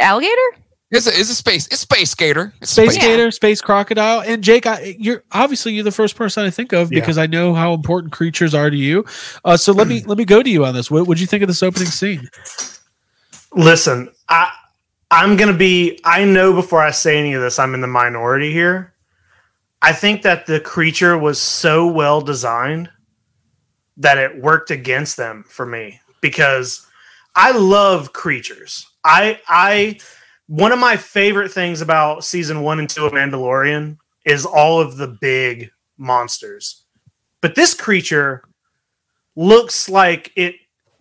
[0.01, 0.57] alligator?
[0.91, 1.67] It's a, it's a space.
[1.67, 2.55] It's space skater.
[2.63, 3.03] It's space Yeah.
[3.03, 4.23] gator, space crocodile.
[4.23, 7.01] And Jake, I, you're obviously you're the first person I think of Yeah.
[7.01, 9.05] because I know how important creatures are to you.
[9.45, 10.91] Uh, so let me let me go to you on this.
[10.91, 12.29] What would you think of this opening scene?
[13.55, 14.51] Listen, I
[15.11, 16.01] I'm gonna be.
[16.05, 18.95] I know before I say any of this, I'm in the minority here.
[19.83, 22.91] I think that the creature was so well designed
[23.99, 26.87] that it worked against them for me because
[27.35, 28.87] I love creatures.
[29.05, 29.99] I I
[30.49, 34.97] one of my favorite things about season one and two of Mandalorian is all of
[34.97, 36.85] the big monsters.
[37.41, 38.43] But this creature
[39.37, 40.57] looks like it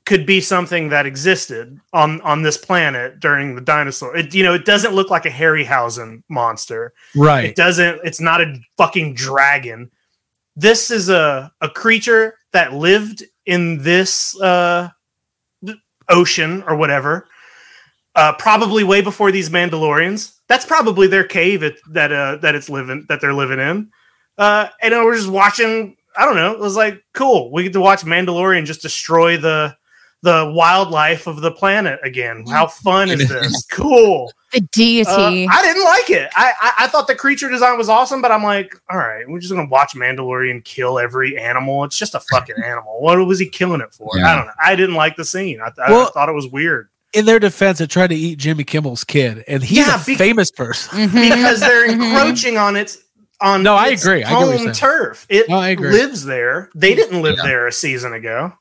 [0.06, 4.16] could be something that existed on on this planet during the dinosaur.
[4.16, 6.94] It, you know, it doesn't look like a Harryhausen monster.
[7.16, 7.46] Right.
[7.46, 8.02] It doesn't.
[8.04, 9.92] It's not a fucking dragon.
[10.56, 14.90] This is a a creature that lived in this uh,
[16.10, 17.28] ocean or whatever.
[18.18, 20.34] Uh, probably way before these Mandalorians.
[20.48, 23.92] That's probably their cave it, that uh, that it's living that they're living in.
[24.40, 25.96] Uh, and then we're just watching.
[26.18, 26.52] I don't know.
[26.52, 27.52] It was like cool.
[27.52, 29.76] We get to watch Mandalorian just destroy the
[30.24, 32.44] the wildlife of the planet again.
[32.50, 33.66] How fun is this?
[33.72, 34.32] Cool.
[34.52, 35.48] The Uh, deity.
[35.52, 36.32] I didn't like it.
[36.36, 39.40] I, I I thought the creature design was awesome, but I'm like, all right, we're
[39.40, 41.84] just gonna watch Mandalorian kill every animal.
[41.84, 43.00] It's just a fucking animal.
[43.00, 44.10] What was he killing it for?
[44.18, 44.32] Yeah.
[44.32, 44.54] I don't know.
[44.60, 45.62] I didn't like the scene.
[45.62, 48.64] I, I Well- thought it was weird In their defense, it tried to eat Jimmy
[48.64, 51.10] Kimmel's kid, and he's Yeah, a be- famous person.
[51.10, 51.12] Mhm.
[51.30, 52.04] because they're Mhm.
[52.14, 52.98] encroaching on its
[53.40, 54.24] on No, I its agree.
[54.24, 54.74] I get what you're home saying.
[54.74, 55.26] turf.
[55.30, 55.92] It No, I agree.
[55.92, 56.70] lives there.
[56.76, 57.44] They didn't live Yeah.
[57.44, 58.54] there a season ago.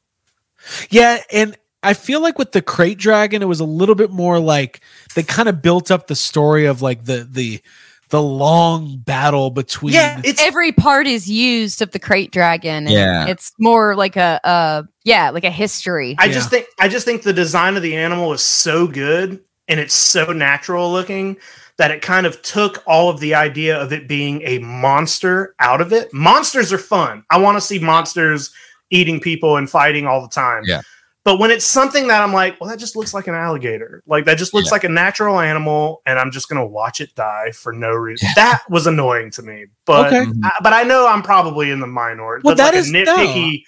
[0.90, 4.38] Yeah, and I feel like with the krayt dragon, it was a little bit more
[4.38, 4.80] like
[5.14, 7.61] they kind of built up the story of like the the
[8.10, 9.94] the long battle between.
[9.94, 12.86] Yeah, it's Every part is used of the krayt dragon.
[12.86, 13.26] and Yeah.
[13.26, 16.14] It's more like a uh yeah, like a history.
[16.18, 16.32] I Yeah.
[16.32, 19.94] just think I just think the design of the animal is so good and it's
[19.94, 21.36] so natural looking
[21.78, 25.80] that it kind of took all of the idea of it being a monster out
[25.80, 26.12] of it.
[26.14, 27.24] Monsters are fun.
[27.30, 28.50] I want to see monsters
[28.90, 30.62] eating people and fighting all the time.
[30.64, 30.80] Yeah.
[31.26, 34.00] But when it's something that I'm like, well, that just looks like an alligator.
[34.06, 34.72] Like that just looks Yeah.
[34.74, 38.28] like a natural animal, and I'm just gonna watch it die for no reason.
[38.36, 39.66] That was annoying to me.
[39.86, 40.30] But Okay.
[40.44, 42.42] I, but I know I'm probably in the minority.
[42.44, 43.64] Well, That's that like is- a nitpicky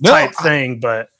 [0.00, 0.80] No, type I- thing.
[0.80, 1.10] But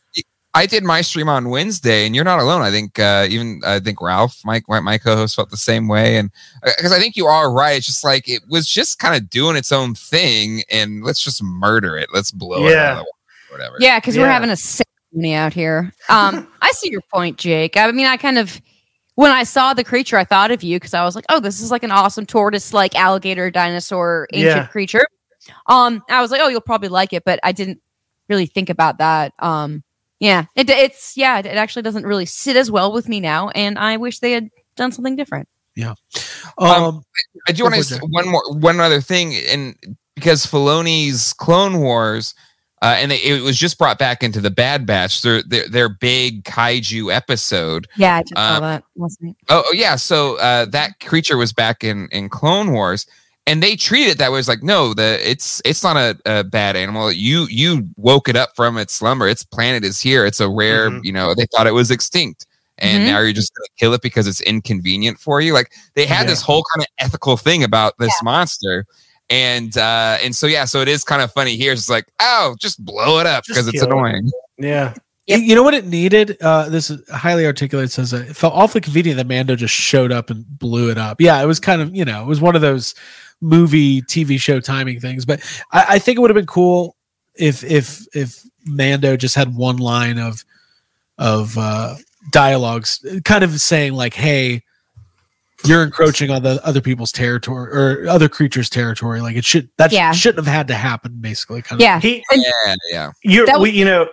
[0.55, 2.63] I did my stream on Wednesday, and you're not alone.
[2.63, 6.17] I think uh, even I think Ralph, Mike, my, my co-host, felt the same way,
[6.17, 6.31] and
[6.79, 7.77] because I think you are right.
[7.77, 11.43] It's just like it was just kind of doing its own thing, and let's just
[11.43, 12.09] murder it.
[12.15, 12.77] Let's blow it Yeah.
[12.85, 13.11] out of the water,
[13.51, 13.77] whatever.
[13.81, 14.57] Yeah, because we're having a
[15.15, 15.93] ceremony out here.
[16.09, 17.77] Um, I see your point, Jake.
[17.77, 18.61] I mean, I kind of
[19.17, 21.61] when I saw the creature, I thought of you because I was like, oh, this
[21.61, 24.67] is like an awesome tortoise, like alligator, dinosaur, ancient Yeah.
[24.67, 25.07] creature.
[25.67, 27.81] Um, I was like, oh, you'll probably like it, but I didn't
[28.29, 29.33] really think about that.
[29.39, 29.85] Um,
[30.19, 33.79] yeah, it, it's yeah, it actually doesn't really sit as well with me now, and
[33.79, 35.49] I wish they had done something different.
[35.77, 35.95] Yeah.
[36.57, 37.03] Um,
[37.49, 38.01] I do want to Jay.
[38.09, 39.77] one more one other thing, and
[40.15, 42.35] because Filoni's Clone Wars,
[42.85, 45.23] uh, and they, it was just brought back into the Bad Batch.
[45.23, 47.89] Their their, their big kaiju episode.
[47.97, 49.37] Yeah, I just Uh, saw that last night.
[49.49, 53.07] Oh, oh, yeah, so uh, that creature was back in in Clone Wars,
[53.47, 54.39] and they treated it that way.
[54.39, 57.11] It's like no, the it's it's not a, a bad animal.
[57.11, 59.27] You you woke it up from its slumber.
[59.29, 60.27] Its planet is here.
[60.27, 60.91] It's a rare.
[60.91, 61.01] Mhm.
[61.05, 62.47] You know, they thought it was extinct.
[62.79, 63.07] And Mhm.
[63.07, 65.55] now you're just gonna kill it because it's inconvenient for you.
[65.55, 66.31] Like they had Yeah.
[66.33, 68.85] this whole kind of ethical thing about this monster,
[69.31, 71.73] and uh and so yeah, so it is kind of funny here.
[71.73, 73.93] It's like oh, just blow it up because it's kill it.
[73.93, 74.31] annoying.
[74.59, 74.95] Yeah.
[75.27, 75.41] Yep.
[75.41, 76.37] You know what it needed?
[76.43, 77.91] Uh, this is highly articulate.
[77.91, 81.19] Says uh, it felt awfully convenient that Mando just showed up and blew it up.
[81.19, 82.95] Yeah, it was kind of you know it was one of those
[83.41, 85.25] movie TV show timing things.
[85.25, 85.41] But
[85.73, 86.97] I, I think it would have been cool
[87.35, 90.45] if if if Mando just had one line of
[91.17, 91.97] of uh,
[92.31, 94.63] dialogues, kind of saying like, "Hey,
[95.67, 99.93] you're encroaching on the other people's territory or other creatures' territory." Like it should that
[99.93, 100.13] Yeah.
[100.13, 101.17] shouldn't have had to happen.
[101.21, 101.85] Basically, kind of.
[101.85, 102.01] Yeah.
[102.01, 103.11] He Yeah, yeah.
[103.23, 104.09] you That we you know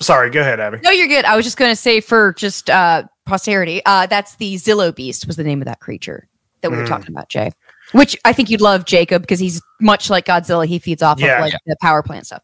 [0.00, 0.78] sorry, go ahead, Abby.
[0.82, 1.24] No, you're good.
[1.24, 5.26] I was just going to say for just uh posterity, uh that's the Zillo Beast
[5.26, 6.28] was the name of that creature
[6.60, 6.88] that we were Mm.
[6.88, 7.52] talking about, Jay.
[7.92, 10.66] Which I think you'd love Jacob because he's much like Godzilla.
[10.66, 11.36] He feeds off Yeah.
[11.36, 12.42] of like the power plant stuff.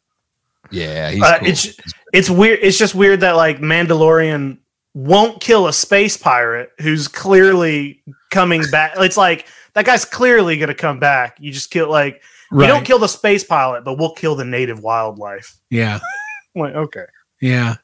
[0.70, 1.48] Yeah, he's Uh, cool.
[1.48, 1.68] it's
[2.12, 2.58] it's weird.
[2.62, 4.58] It's just weird that like Mandalorian
[4.94, 8.94] won't kill a space pirate who's clearly coming back.
[8.96, 11.36] It's like that guy's clearly going to come back.
[11.40, 12.66] You just kill like right.
[12.66, 15.58] you don't kill the space pilot, but we'll kill the native wildlife.
[15.70, 16.00] yeah.
[16.54, 17.04] Like okay,
[17.40, 17.76] Yeah.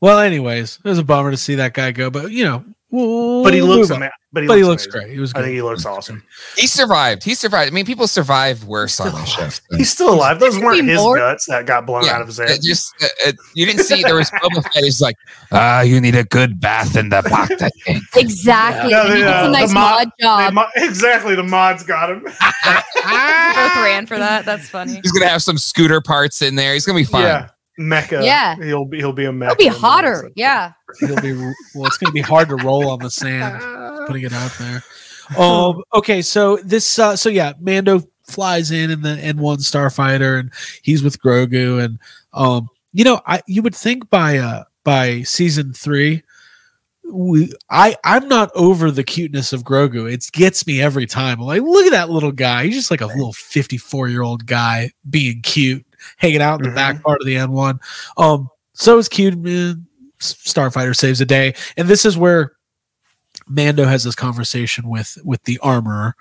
[0.00, 3.42] Well, anyways, it was a bummer to see that guy go, but you know, we'll,
[3.44, 5.10] but he looks move ama- but he but he looks, looks great.
[5.12, 5.32] He was.
[5.34, 6.24] I think he looks awesome.
[6.56, 7.22] He survived.
[7.22, 7.70] He survived.
[7.70, 9.48] I mean, people survive worse on the show.
[9.76, 10.40] He's still alive.
[10.40, 11.16] Those There could weren't his more.
[11.16, 12.50] guts that got blown out of his head.
[12.50, 14.82] it just uh, uh, you didn't see there was Boba Fett.
[14.82, 15.14] He's like,
[15.52, 18.02] ah, you need a good bath in the Bacta tank.
[18.16, 18.90] Exactly.
[18.90, 20.52] Yeah, And he the, uh, a nice the mod- mod job.
[20.54, 22.24] Mo- exactly, the mods got him.
[23.04, 24.44] Both ran for that.
[24.44, 25.00] That's funny.
[25.02, 26.72] He's gonna have some scooter parts in there.
[26.74, 27.22] He's gonna be fine.
[27.22, 28.24] Yeah, mecha.
[28.24, 28.56] Yeah.
[28.56, 29.52] he'll be he'll be a mecha.
[29.52, 30.30] It'll be hotter.
[30.34, 30.72] Yeah.
[31.00, 31.34] He'll be.
[31.34, 33.62] Well, it's going to be hard to roll on the sand.
[34.06, 34.82] Putting it out there.
[35.38, 35.82] Um.
[35.94, 36.22] Okay.
[36.22, 36.98] So this.
[36.98, 41.98] Uh, so yeah, Mando flies in in the N1 starfighter, and he's with Grogu, and
[42.32, 42.68] um.
[42.96, 46.22] You know, I you would think by uh by season three.
[47.06, 50.10] We, I, I'm not over the cuteness of Grogu.
[50.10, 51.40] It gets me every time.
[51.40, 52.64] I'm like, look at that little guy.
[52.64, 55.84] He's just like a little 54 year old guy being cute,
[56.16, 56.74] hanging out in the Mhm.
[56.74, 57.78] back part of the N1.
[58.16, 59.36] Um, so it's cute.
[59.38, 59.86] Man.
[60.20, 62.52] Starfighter saves a day, and this is where
[63.46, 66.14] Mando has this conversation with with the armor,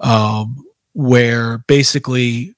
[0.00, 0.64] um,
[0.94, 2.54] where basically,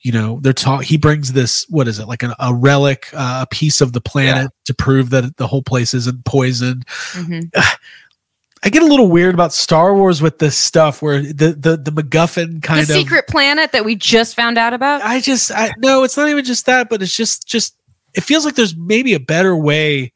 [0.00, 0.84] you know, they're taught.
[0.84, 4.00] He brings this what is it like an, a relic, uh, a piece of the
[4.00, 6.84] planet to prove that the whole place isn't poisoned.
[7.14, 7.50] Mhm.
[8.62, 11.90] I get a little weird about Star Wars with this stuff where the the the
[11.90, 15.02] MacGuffin kind the of secret planet that we just found out about.
[15.02, 17.76] I just I no, it's not even just that, but it's just just
[18.14, 20.12] it feels like there's maybe a better way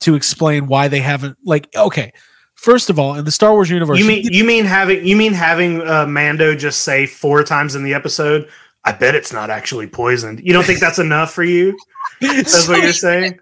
[0.00, 2.12] to explain why they haven't like okay.
[2.54, 5.32] First of all, in the Star Wars universe, You mean you mean having you mean
[5.32, 8.50] having uh, Mando just say four times in the episode?
[8.84, 10.40] I bet it's not actually poisoned.
[10.40, 11.78] You don't think that's enough for you?
[12.20, 13.38] That's what you're saying.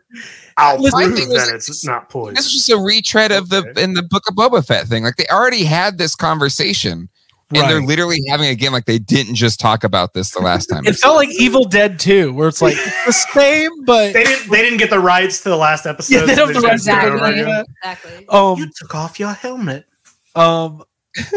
[0.59, 2.37] I'll Listen, prove I think it was- that it's not poisoned.
[2.37, 3.83] This is just a retread of the Okay.
[3.83, 5.05] in the Book of Boba Fett thing.
[5.05, 7.09] Like they already had this conversation,
[7.55, 8.73] and they're literally having it again.
[8.73, 10.87] Like they didn't just talk about this the last time.
[10.87, 14.51] It felt like Evil Dead 2, where it's like the same, but They didn't.
[14.51, 16.15] They didn't get the rights to the last episode.
[16.15, 17.23] Yeah, they don't have the rights had to do it it.
[17.23, 17.65] over again.
[17.85, 18.29] Exactly.
[18.29, 19.87] um You took off your helmet.
[20.35, 20.83] um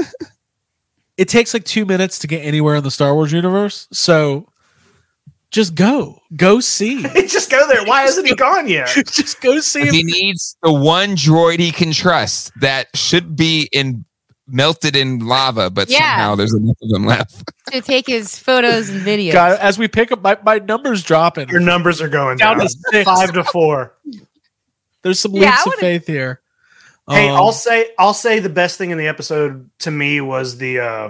[1.18, 3.88] it takes like two minutes to get anywhere in the Star Wars universe.
[3.92, 4.48] So
[5.52, 6.20] just go.
[6.36, 7.04] Go see.
[7.28, 7.84] just go there.
[7.86, 8.88] Why hasn't he gone yet?
[9.12, 14.06] just go see he needs the one droid he can trust that should be in
[14.48, 16.00] melted in lava, but Yeah.
[16.00, 17.44] somehow there's enough of them left.
[17.72, 19.32] To take his photos and videos.
[19.32, 21.48] God, as we pick up my, my numbers dropping.
[21.48, 22.68] Your numbers are going Down down.
[22.68, 23.06] to six.
[23.06, 23.94] Five to four.
[25.04, 26.42] There's some Yeah, leaps of faith here.
[27.10, 30.58] Hey, Um, I'll say I'll say the best thing in the episode to me was
[30.58, 31.10] the uh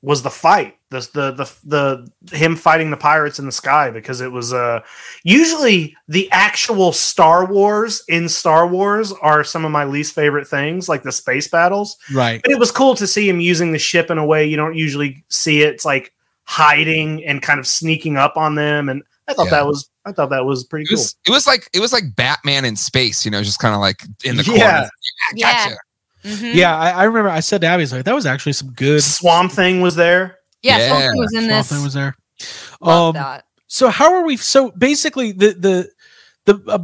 [0.00, 0.76] was the fight.
[0.90, 1.32] The the
[1.64, 4.80] the the him fighting the pirates in the sky because it was uh
[5.22, 10.88] usually the actual Star Wars in Star Wars are some of my least favorite things
[10.88, 12.40] like the space battles Right.
[12.42, 14.74] but it was cool to see him using the ship in a way you don't
[14.74, 15.74] usually see it.
[15.74, 16.12] It's like
[16.44, 19.50] hiding and kind of sneaking up on them and I thought Yeah.
[19.52, 20.96] that was I thought that was pretty It cool.
[20.98, 23.80] was, it was like it was like Batman in space, you know, just kind of
[23.80, 24.52] like in the Yeah.
[24.80, 24.90] corner.
[25.36, 25.52] Yeah.
[25.68, 25.76] Gotcha.
[26.24, 26.54] Mhm.
[26.54, 29.02] Yeah, I, I remember I said to Abby, was like, that was actually some good
[29.02, 30.36] Swamp Thing was there.
[30.62, 30.88] Yeah, Yeah.
[30.88, 31.68] Swamp Thing was in Swamp this.
[31.68, 32.16] Thing was there.
[32.80, 33.44] Love Um, that.
[33.66, 34.36] so how are we?
[34.36, 35.90] So basically, the the
[36.46, 36.78] the uh,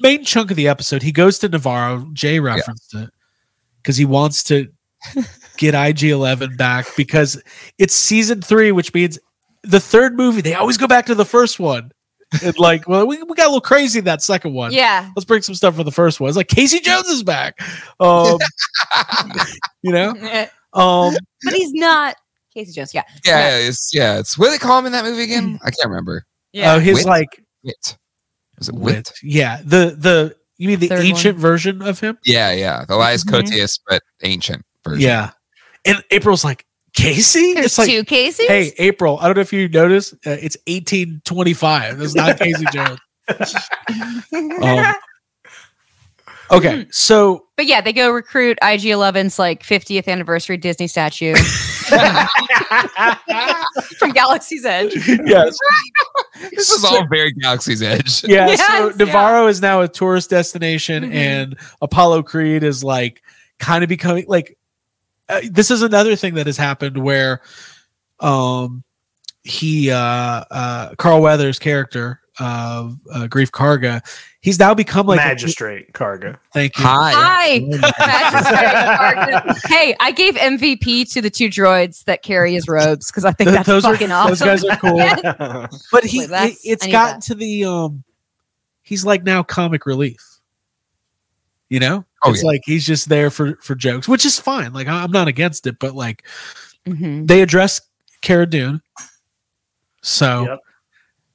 [0.00, 2.12] main chunk of the episode, he goes to Nevarro.
[2.12, 3.10] Jay referenced it
[3.82, 4.68] because he wants to
[5.58, 7.40] get IG Eleven back because
[7.78, 9.18] it's season three, which means
[9.62, 11.92] the third movie they always go back to the first one.
[12.42, 14.72] And like, well, we, we got a little crazy in that second one.
[14.72, 15.08] Yeah.
[15.14, 16.26] Let's bring some stuff for the first one.
[16.28, 17.60] It's like Casey Jones is back.
[18.00, 18.38] Um,
[19.82, 20.08] you know,
[20.72, 22.16] um, but he's not
[22.54, 22.94] Casey Jones.
[22.94, 23.02] Yeah.
[23.24, 25.58] Yeah, yeah, it's yeah, it's what do they call him in that movie again?
[25.62, 26.24] I can't remember.
[26.52, 27.06] his Wit?
[27.06, 27.98] like Wit.
[28.58, 28.94] Was it wit.
[28.94, 29.12] Wit?
[29.22, 31.06] Yeah, the the you mean the Third one.
[31.06, 32.16] ancient version of him?
[32.24, 32.84] Yeah, yeah.
[32.86, 33.42] The Elias Mhm.
[33.42, 35.00] Koteas, but ancient version.
[35.00, 35.30] Yeah.
[35.84, 36.64] And April's like,
[36.94, 37.54] Casey?
[37.54, 38.46] There's it's like, two Casey.
[38.46, 42.00] hey, April, I don't know if you noticed, uh, it's 1825.
[42.00, 43.00] It's not Casey Jones.
[44.32, 44.94] Um,
[46.50, 51.34] okay, so but yeah, they go recruit IG 11's like 50th anniversary Disney statue
[53.98, 54.94] from Galaxy's Edge.
[55.24, 55.56] yes,
[56.50, 58.24] This is all very Galaxy's Edge.
[58.24, 58.48] yeah.
[58.48, 58.92] Yes, so yeah.
[58.92, 61.14] Nevarro is now a tourist destination, Mhm.
[61.14, 63.22] and Apollo Creed is like
[63.58, 64.56] kind of becoming like.
[65.28, 67.40] Uh, this is another thing that has happened where,
[68.20, 68.84] um,
[69.42, 69.96] he uh
[70.50, 74.02] uh Carl Weathers' character of uh, Grief Karga,
[74.40, 76.38] he's now become like a- Magistrate Karga.
[76.52, 76.84] thank you.
[76.84, 77.12] Hi.
[77.12, 77.60] Hi.
[77.62, 77.76] Oh
[79.44, 79.56] Magistrate.
[79.70, 83.48] hey, I gave MVP to the two droids that carry his robes because I think
[83.50, 84.28] Th- that's those are awesome.
[84.30, 84.98] those guys are cool.
[85.92, 87.22] but he Wait, it- it's gotten that.
[87.26, 88.04] to the um
[88.82, 90.20] he's like now comic relief
[91.70, 92.48] you know Oh, it's yeah.
[92.48, 95.66] like he's just there for for jokes which is fine like I- i'm not against
[95.66, 96.24] it but like
[96.86, 97.26] Mhm.
[97.26, 97.80] they address
[98.20, 98.82] Cara Dune
[100.02, 100.60] so Yep.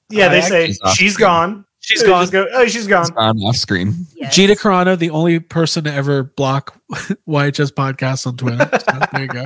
[0.09, 1.65] Yeah, they say actually she's gone.
[1.81, 3.03] She's gone go, oh, she's gone.
[3.03, 3.93] It's on off screen.
[4.15, 4.35] Yes.
[4.35, 6.77] Gina Carano, the only person to ever block
[7.27, 8.57] YHS podcasts on Twitter.
[8.79, 9.45] So there you go.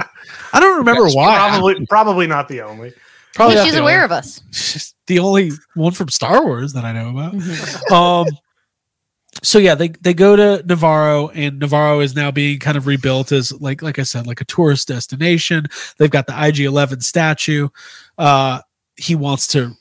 [0.52, 1.38] I don't remember Yes, why.
[1.38, 2.92] Probably, probably not the only.
[3.36, 4.42] Probably Hey, she's aware only- of us.
[4.52, 7.34] She's the only one from Star Wars that I know about.
[7.34, 7.92] Mhm.
[7.92, 8.28] um
[9.42, 13.32] so yeah they they go to nevarro and nevarro is now being kind of rebuilt
[13.32, 15.66] as like like i said like a tourist destination
[15.98, 17.68] they've got the ig-11 statue
[18.20, 18.60] uh
[18.96, 19.74] he wants to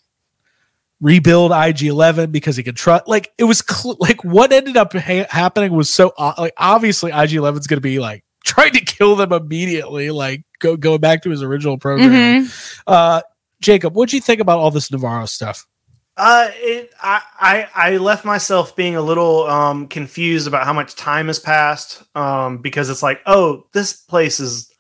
[1.02, 5.26] rebuild ig-11 because he can trust like it was cl- like what ended up ha-
[5.28, 9.16] happening was so o- like obviously ig-11 is going to be like trying to kill
[9.16, 12.10] them immediately like go going back to his original program
[12.44, 12.82] Mhm.
[12.86, 13.20] uh
[13.60, 15.66] jacob what'd you think about all this nevarro stuff
[16.16, 20.94] Uh, it, I, I, I left myself being a little um, confused about how much
[20.94, 24.70] time has passed um, because it's like, oh, this place is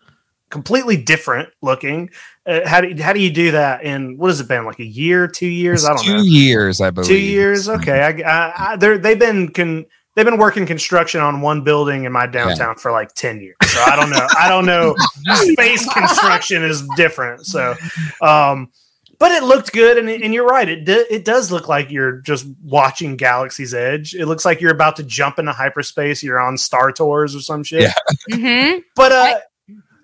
[0.50, 2.10] completely different looking.
[2.44, 4.84] Uh, how do how do you do that in what has it been like a
[4.84, 5.84] year, two years?
[5.84, 6.22] I don't two know.
[6.22, 7.08] years, I believe.
[7.08, 8.00] Two years, okay.
[8.02, 12.10] I, I, I they're they've been con, they've been working construction on one building in
[12.10, 13.56] my downtown for like ten years.
[13.66, 14.26] So I don't know.
[14.36, 14.96] I don't know.
[15.34, 17.46] Space construction is different.
[17.46, 17.76] So,
[18.20, 18.72] um,
[19.20, 20.68] but it looked good, and, and you're right.
[20.68, 24.14] It do, it does look like you're just watching Galaxy's Edge.
[24.14, 26.24] It looks like you're about to jump into hyperspace.
[26.24, 27.82] You're on Star Tours or some shit.
[27.82, 28.36] Yeah.
[28.36, 28.82] Mhm.
[28.96, 29.38] But uh,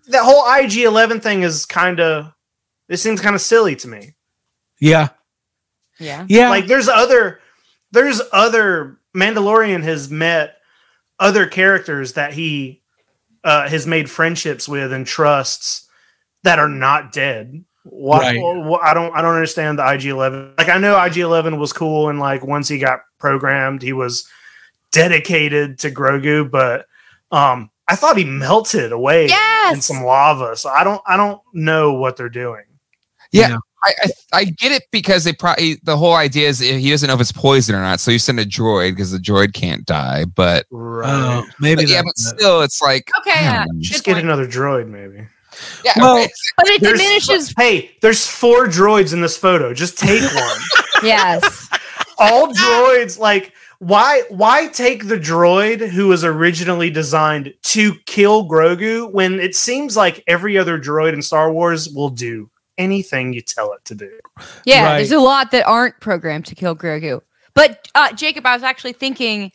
[0.09, 2.33] that whole IG Eleven thing is kind of.
[2.89, 4.15] this seems kind of silly to me.
[4.81, 5.09] yeah
[5.99, 6.25] Yeah.
[6.29, 7.41] yeah like there's other
[7.91, 10.57] there's other mandalorian has met
[11.19, 12.83] other characters that he
[13.45, 15.89] uh has made friendships with and trusts
[16.45, 18.37] that are not dead why Right.
[18.39, 22.21] wh- i don't i don't understand the ig11 like i know ig11 was cool and
[22.21, 24.29] like once he got programmed he was
[24.93, 26.87] dedicated to grogu but
[27.31, 29.29] um i thought he melted away
[29.73, 32.63] in some lava so i don't i don't know what they're doing
[33.33, 33.57] Yeah, Yeah.
[33.85, 37.15] I, I I get it because they probably the whole idea is he doesn't know
[37.15, 40.25] if it's poison or not, so you send a droid because the droid can't die.
[40.25, 43.31] But, Oh, maybe but yeah, but still, it's like Okay.
[43.41, 43.65] Yeah.
[43.79, 44.25] just get point.
[44.25, 45.29] another droid maybe
[45.85, 46.29] yeah, Well, okay.
[46.57, 47.55] But it There's- diminishes.
[47.57, 49.73] Hey, there's four droids in this photo.
[49.73, 50.61] Just take one.
[51.05, 51.69] yes.
[52.19, 59.11] All droids, like why why take the droid who was originally designed to kill Grogu
[59.13, 63.73] when it seems like every other droid in Star Wars will do anything you tell
[63.73, 64.19] it to do.
[64.65, 64.85] Yeah.
[64.85, 64.97] Right.
[64.99, 67.21] There's a lot that aren't programmed to kill Grogu.
[67.55, 69.53] But uh, Jacob, I was actually thinking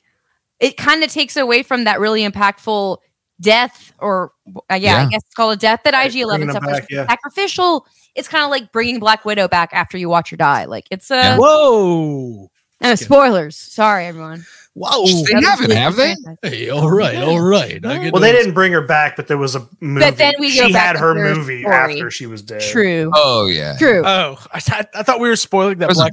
[0.59, 2.97] it kind of takes away from that really impactful
[3.39, 4.32] death, or
[4.69, 6.80] uh, yeah, I guess it's called a death that IG Eleven bringing suffers.
[6.82, 7.07] back, yeah.
[7.07, 7.86] Sacrificial.
[8.15, 10.65] It's kind of like bringing Black Widow back after you watch her die.
[10.65, 11.38] Like it's a Yeah.
[11.38, 12.51] Whoa.
[12.84, 13.55] No spoilers.
[13.57, 14.45] Sorry, everyone.
[14.75, 15.05] Whoa.
[15.05, 16.15] They That haven't, have they?
[16.41, 17.86] Hey, all right, all right.
[17.86, 20.03] I get Well, they didn't bring her back, but there was a movie.
[20.03, 21.75] But then we she had her her movie story.
[21.75, 22.61] after she was dead.
[22.61, 23.11] True.
[23.13, 23.77] Oh yeah.
[23.77, 24.01] True.
[24.03, 26.11] Oh, I, th- I thought we were spoiling that That Black.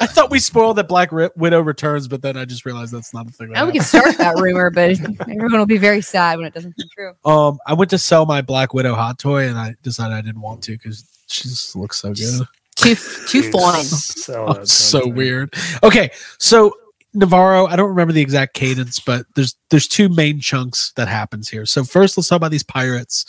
[0.00, 3.26] I thought we spoiled that Black Widow returns, but then I just realized that's not
[3.26, 3.48] a thing.
[3.48, 4.90] that Now we can start that rumor, but
[5.22, 7.12] everyone will be very sad when it doesn't come true.
[7.24, 10.42] Um, I went to sell my Black Widow hot toy, and I decided I didn't
[10.42, 12.46] want to because she just looks so good.
[12.76, 12.94] Too
[13.26, 13.84] too Dude, fun.
[13.84, 15.54] sell Oh, so weird.
[15.82, 16.74] Okay, so
[17.16, 21.48] Nevarro, I don't remember the exact cadence, but there's there's two main chunks that happens
[21.48, 21.64] here.
[21.64, 23.24] So first, let's talk about these pirates.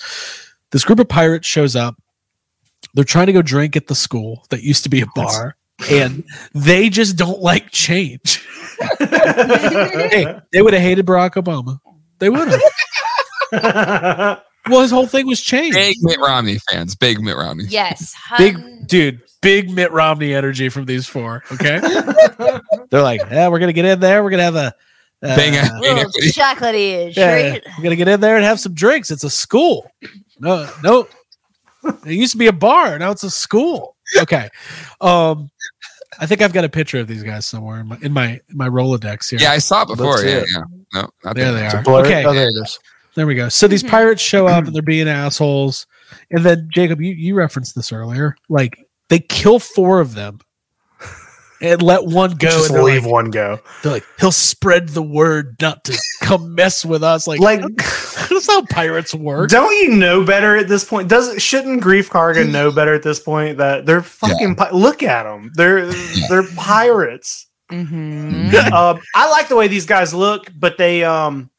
[0.71, 1.95] This group of pirates shows up.
[2.93, 5.55] They're trying to go drink at the school that used to be a bar,
[5.89, 8.45] and they just don't like change.
[8.99, 11.79] hey, they would have hated Barack Obama.
[12.19, 12.49] They would
[13.51, 14.41] have.
[14.69, 15.75] Well, his whole thing was changed.
[15.75, 16.95] Big Mitt Romney fans.
[16.95, 17.65] Big Mitt Romney.
[17.69, 18.15] Yes.
[18.37, 18.57] Big
[18.87, 21.43] dude, big Mitt Romney energy from these four.
[21.51, 21.79] Okay,
[22.89, 24.23] they're like, yeah, we're gonna get in there.
[24.23, 24.73] We're gonna have a
[25.23, 27.63] uh, Bang a- Little chocolatey yeah, treat.
[27.77, 29.09] we're gonna get in there and have some drinks.
[29.11, 29.89] It's a school.
[30.39, 31.07] No, no,
[31.83, 32.99] it used to be a bar.
[32.99, 33.95] Now it's a school.
[34.19, 34.49] Okay,
[35.01, 35.49] um,
[36.19, 38.57] I think I've got a picture of these guys somewhere in my in my, in
[38.57, 39.39] my Rolodex here.
[39.39, 40.17] Yeah, I saw it before.
[40.17, 40.47] Let's Yeah, it.
[40.53, 40.61] yeah.
[40.93, 41.83] No, not there that.
[41.85, 41.99] they are.
[42.01, 42.79] Okay, oh, there it is.
[43.17, 43.49] There we go.
[43.49, 43.89] So these Mhm.
[43.89, 45.85] pirates show up and they're being assholes.
[46.31, 48.37] And then Jacob, you, you referenced this earlier.
[48.47, 48.77] Like
[49.09, 50.39] they kill four of them
[51.61, 52.47] and let one go.
[52.49, 53.59] Just and leave like, one go.
[53.81, 57.27] they're like, he'll spread the word not to come mess with us.
[57.27, 59.49] Like, Like, that's how pirates work.
[59.49, 61.09] don't you know better at this point?
[61.09, 64.55] Does shouldn't Grief Karga know better at this point that they're fucking?
[64.55, 65.51] Pi- look at them.
[65.55, 65.91] They're
[66.29, 67.47] they're pirates.
[67.71, 68.53] Mhm.
[68.71, 71.49] um, I like the way these guys look, but they um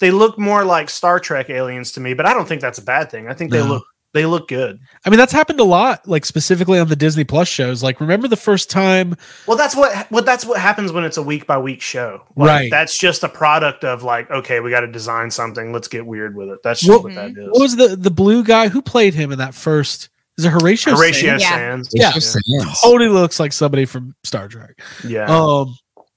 [0.00, 2.14] they look more like Star Trek aliens to me.
[2.14, 3.28] But I don't think that's a bad thing.
[3.28, 3.84] I think they look
[4.14, 4.78] they look good.
[5.04, 7.82] I mean, that's happened a lot, like specifically on the Disney Plus shows.
[7.82, 9.14] Like, remember the first time?
[9.46, 12.22] Well, that's what well that's what happens when it's a week by week show.
[12.34, 12.70] Like, Right.
[12.70, 15.70] That's just a product of like, okay, we got to design something.
[15.72, 16.60] Let's get weird with it.
[16.64, 17.48] That's just What- what that is.
[17.50, 20.08] What was the the blue guy who played him in that first?
[20.38, 20.94] Is it Horatio?
[20.94, 21.42] Horatio Sanz?
[21.42, 21.48] Yeah.
[21.50, 21.90] Sanz?
[21.94, 22.12] Yeah.
[22.14, 22.82] It's just.
[22.82, 24.78] Totally looks like somebody from Star Trek.
[25.04, 25.24] yeah.
[25.26, 25.74] Um,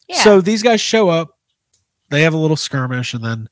[0.09, 0.23] Yeah.
[0.23, 1.29] So these guys show up,
[2.09, 3.49] they have a little skirmish, and then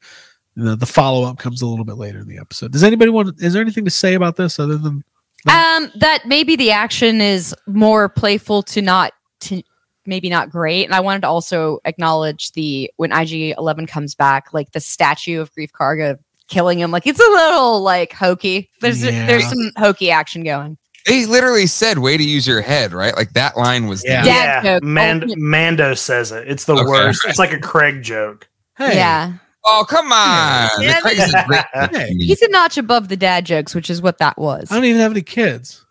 [0.55, 2.71] the, the follow up comes a little bit later in the episode.
[2.71, 3.41] Does anybody want?
[3.41, 5.03] Is there anything to say about this other than
[5.47, 9.61] Um, that maybe the action is more playful to not to
[10.05, 10.85] maybe not great.
[10.85, 15.39] And I wanted to also acknowledge the when IG Eleven comes back, like the statue
[15.41, 18.69] of Grief Karga killing him, like it's a little like hokey.
[18.81, 19.27] There's Yeah.
[19.27, 20.77] there's some hokey action going.
[21.07, 23.15] They literally said, "Way to use your head," right?
[23.15, 24.03] Like that line was.
[24.05, 24.21] Yeah.
[24.21, 24.79] the- Dad yeah.
[24.83, 26.47] Mand- Mando says it.
[26.47, 26.83] It's the Okay.
[26.85, 27.25] worst.
[27.25, 28.47] It's like a Craig joke.
[28.77, 28.95] hey?
[28.95, 29.33] Yeah,
[29.65, 30.69] Oh come on!
[30.81, 30.95] Yeah.
[30.95, 31.65] The crazy great.
[31.95, 34.71] Hey, he's a notch above the dad jokes, which is what that was.
[34.71, 35.83] I don't even have any kids.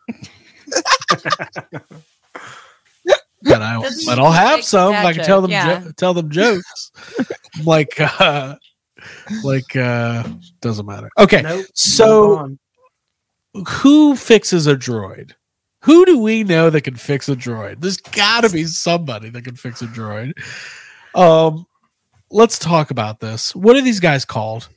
[3.43, 4.95] but I, Doesn't but I'll have some.
[4.95, 5.81] if I can tell them, yeah.
[5.81, 6.91] jo- tell them jokes.
[7.64, 8.57] like, uh,
[9.45, 10.25] like, uh,
[10.61, 11.11] doesn't matter.
[11.19, 11.67] Okay, Nope.
[11.75, 12.59] so- Move on.
[13.69, 15.33] Who fixes a droid?
[15.83, 17.81] Who do we know that can fix a droid?
[17.81, 20.33] There's got to be somebody that can fix a droid.
[21.15, 21.67] Um,
[22.31, 23.55] let's talk about this.
[23.55, 24.69] What are these guys called?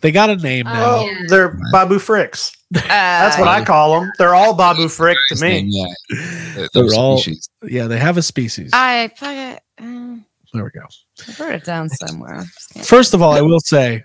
[0.00, 0.96] They got a name now.
[0.96, 1.18] Oh, Yeah.
[1.28, 2.54] they're Babu Fricks.
[2.70, 4.12] That's what I call them.
[4.18, 5.48] They're all Babu Frick to me.
[5.48, 7.48] name, Yeah, The- They're those all- species.
[7.66, 8.70] Yeah, they have a species.
[8.74, 9.62] I fuck it.
[9.80, 10.16] Uh,
[10.52, 10.82] there we go.
[11.26, 12.44] I wrote it down somewhere.
[12.82, 14.04] First of all, I will say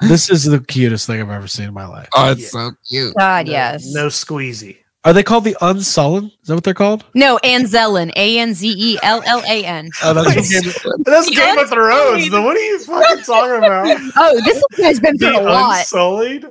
[0.00, 2.08] this is the cutest thing I've ever seen in my life.
[2.14, 2.48] Oh, it's Yeah.
[2.48, 3.14] so cute.
[3.18, 3.84] God, No- yes.
[3.92, 4.78] No squeezy.
[5.02, 6.26] Are they called the Unsullen?
[6.26, 7.06] Is that what they're called?
[7.14, 8.12] No, Anzellan.
[8.16, 9.88] A N Z E L L A N.
[10.04, 12.24] Oh, that's from Game of- That's The Game of Thrones.
[12.24, 12.44] Unsullied.
[12.44, 14.00] What are you fucking talking about?
[14.16, 15.78] Oh, this guy's been through the a lot.
[15.80, 16.44] Unsullied?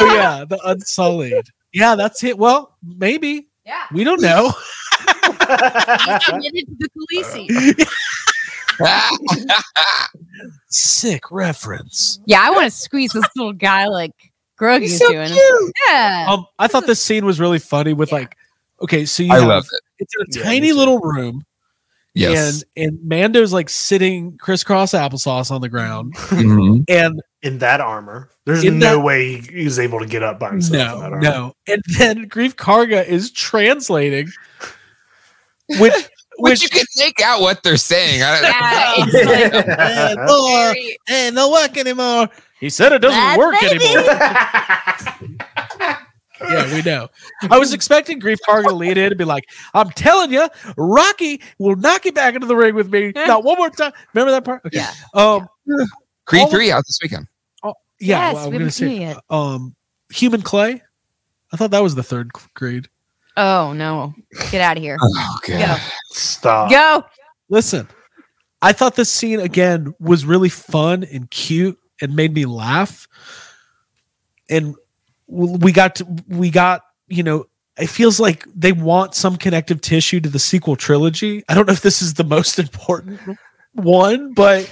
[0.00, 1.48] oh yeah, the Unsullied.
[1.74, 2.38] Yeah, that's it.
[2.38, 3.84] Well, maybe Yeah.
[3.92, 4.52] we don't know.
[5.50, 7.86] Admitted to the Khaleesi.
[10.68, 12.20] Sick reference.
[12.26, 14.12] Yeah, I want to squeeze this little guy like
[14.60, 15.28] Grogu's He's so doing.
[15.28, 15.72] cute.
[15.88, 16.26] Yeah.
[16.28, 18.18] Um, I thought this scene was really funny with Yeah.
[18.18, 18.36] like,
[18.82, 19.82] okay, so you I have, love it.
[19.98, 21.44] it's in a Yeah, tiny little room,
[22.14, 22.62] Yes.
[22.76, 26.84] and and Mando's like sitting crisscross applesauce on the ground, Mhm.
[26.88, 28.30] and In that armor.
[28.46, 30.72] There's no that- way he, he was able to get up by himself.
[30.72, 31.20] in that no, armor.
[31.20, 34.28] no, and then Grief Karga is translating,
[35.78, 35.94] which
[36.40, 38.22] Which which you can make out what they're saying.
[38.22, 42.28] I don't, Yeah, like Lord, very- eh, no work anymore.
[42.58, 43.84] He said it doesn't That's work baby.
[43.86, 45.96] anymore.
[46.42, 47.06] Yeah, we know.
[47.50, 51.42] I was expecting Grief Karga to lead in and be like, I'm telling you, Rocky
[51.58, 53.12] will knock you back into the ring with me.
[53.14, 53.92] Not one more time.
[54.14, 54.62] Remember that part?
[54.64, 54.78] Okay.
[54.78, 54.90] Yeah.
[55.12, 55.46] Um,
[56.24, 57.26] Creed three out this weekend.
[57.62, 59.76] Oh, Yeah, yes, well, I'm we gonna haven't say it um,
[60.14, 60.82] Human Clay.
[61.52, 62.88] I thought that was the third grade.
[63.42, 64.14] Oh no!
[64.50, 64.98] Get out of here.
[65.00, 65.80] Oh god.
[66.10, 66.70] Stop.
[66.70, 67.04] Go.
[67.48, 67.88] Listen,
[68.60, 73.08] I thought this scene again was really fun and cute and made me laugh.
[74.50, 74.74] And
[75.26, 77.46] we got to, we got, you know,
[77.78, 81.42] it feels like they want some connective tissue to the sequel trilogy.
[81.48, 83.20] I don't know if this is the most important
[83.72, 84.70] one, but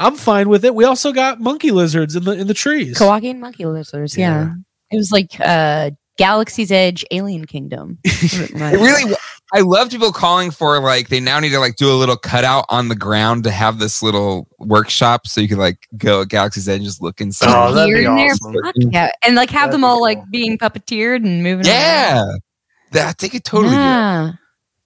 [0.00, 0.74] I'm fine with it.
[0.74, 2.98] We also got monkey lizards in the in the trees.
[2.98, 4.18] Kawaki and monkey lizards.
[4.18, 4.46] Yeah.
[4.46, 4.52] Yeah.
[4.90, 7.98] It was like uh Galaxy's Edge Alien Kingdom.
[8.06, 9.14] It really
[9.52, 12.66] I love people calling for like they now need to like do a little cutout
[12.68, 16.68] on the ground to have this little workshop so you can like go at Galaxy's
[16.68, 17.48] Edge and just look inside.
[17.50, 18.30] Oh, that'd be Here and there.
[18.32, 18.90] awesome.
[18.92, 19.10] Yeah.
[19.24, 20.02] And like have That'd them all cool.
[20.02, 21.74] like being puppeteered and moving around.
[21.74, 22.24] yeah.
[22.92, 24.32] That they could totally do yeah.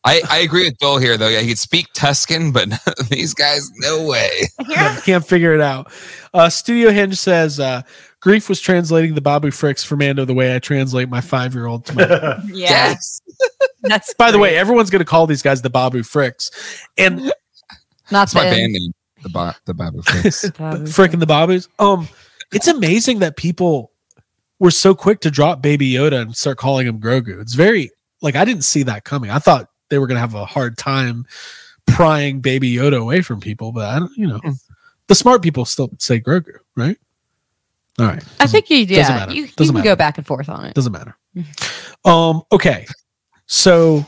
[0.07, 1.29] I, I agree with Dole here though.
[1.29, 2.69] Yeah, he could speak Tusken, but
[3.11, 4.31] these guys, no way.
[4.69, 5.91] Yeah, can't figure it out.
[6.35, 7.81] Uh, Studio Hinge says uh,
[8.25, 11.67] Grief was translating the Babu Fricks for Mando the way I translate my five year
[11.67, 12.41] old to my Yeah.
[12.53, 13.21] Yes.
[13.83, 16.51] That's By the way, everyone's going to call these guys the Babu Fricks,
[16.97, 17.33] and not
[18.11, 18.93] That's my the- band name.
[19.23, 20.49] The ba- the Babu Fix.
[20.51, 21.69] Babu Frick and the Babus.
[21.79, 22.09] Um,
[22.53, 23.93] it's amazing that people
[24.59, 27.41] were so quick to drop Baby Yoda and start calling him Grogu.
[27.41, 27.91] It's very
[28.23, 29.31] like I didn't see that coming.
[29.31, 31.27] I thought they were going to have a hard time
[31.87, 34.13] prying Baby Yoda away from people, but I don't.
[34.17, 34.41] You know,
[35.09, 36.97] the smart people still say Grogu, right?
[37.99, 38.23] All right.
[38.41, 39.33] I think you doesn't yeah, matter.
[39.33, 39.85] you, you Doesn't can matter.
[39.91, 40.75] go back and forth on it.
[40.75, 41.17] doesn't matter.
[42.05, 42.43] Um.
[42.53, 42.87] Okay.
[43.47, 44.05] So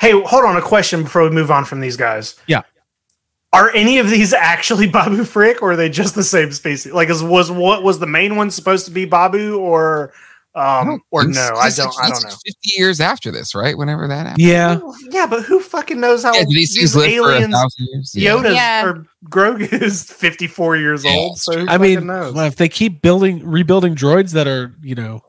[0.00, 0.56] Hey, hold on.
[0.56, 2.36] A question before we move on from these guys.
[2.46, 2.62] Yeah.
[3.52, 6.92] Are any of these actually Babu Frick, or are they just the same species?
[6.92, 10.12] Like, is, was what was the main one supposed to be Babu, or
[10.54, 11.40] um, or no?
[11.60, 11.86] I don't.
[11.96, 12.30] like- I don't know.
[12.30, 13.76] Fifty years after this, right?
[13.78, 14.38] Whenever that happened.
[14.44, 14.80] yeah,
[15.10, 18.12] Yeah, but who fucking knows how Yeah, did these aliens, live for a thousand years?
[18.14, 18.30] Yeah.
[18.32, 18.84] Yoda's Yeah.
[18.86, 21.38] or Grogu is fifty four years Yeah, old.
[21.38, 22.34] So who I mean, knows?
[22.34, 25.20] well, if they keep building, rebuilding droids that are, you know,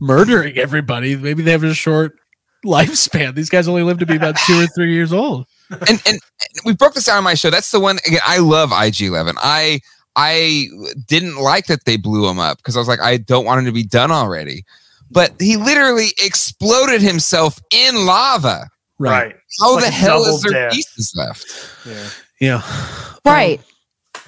[0.00, 2.18] murdering everybody, maybe they have a short
[2.64, 3.34] lifespan.
[3.34, 5.46] These guys only live to be about two or three years old.
[5.70, 6.20] and, and and
[6.64, 7.50] we broke this down on my show.
[7.50, 7.98] That's the one.
[8.06, 9.36] Again, I love IG Eleven.
[9.38, 9.80] I
[10.16, 10.68] I
[11.06, 13.64] didn't like that they blew him up because I was like, I don't want him
[13.66, 14.64] to be done already.
[15.10, 18.68] But he literally exploded himself in lava.
[18.98, 19.34] right?
[19.60, 20.72] How It's the hell is there death.
[20.72, 21.44] pieces left?
[21.86, 22.08] Yeah.
[22.40, 23.16] Yeah.
[23.24, 23.60] Right.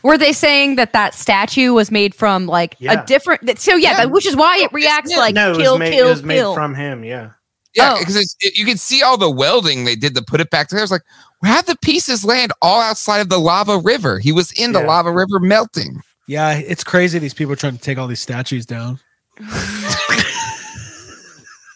[0.02, 3.02] Were they saying that that statue was made from like Yeah.
[3.02, 3.46] a different?
[3.46, 3.96] that- So yeah, Yeah.
[3.98, 6.10] that- which is why it reacts Yeah, like no, it was kill, made, kill, it
[6.10, 6.54] was made kill.
[6.54, 7.04] from him.
[7.04, 7.30] Yeah.
[7.74, 7.98] Yeah, Oh.
[7.98, 10.84] because it, you can see all the welding they did to put it back together.
[10.84, 11.02] It's like,
[11.42, 14.18] how the pieces land all outside of the lava river?
[14.18, 16.00] He was in the lava river melting.
[16.26, 17.18] Yeah, it's crazy.
[17.18, 18.98] These people are trying to take all these statues down.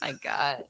[0.01, 0.64] My God.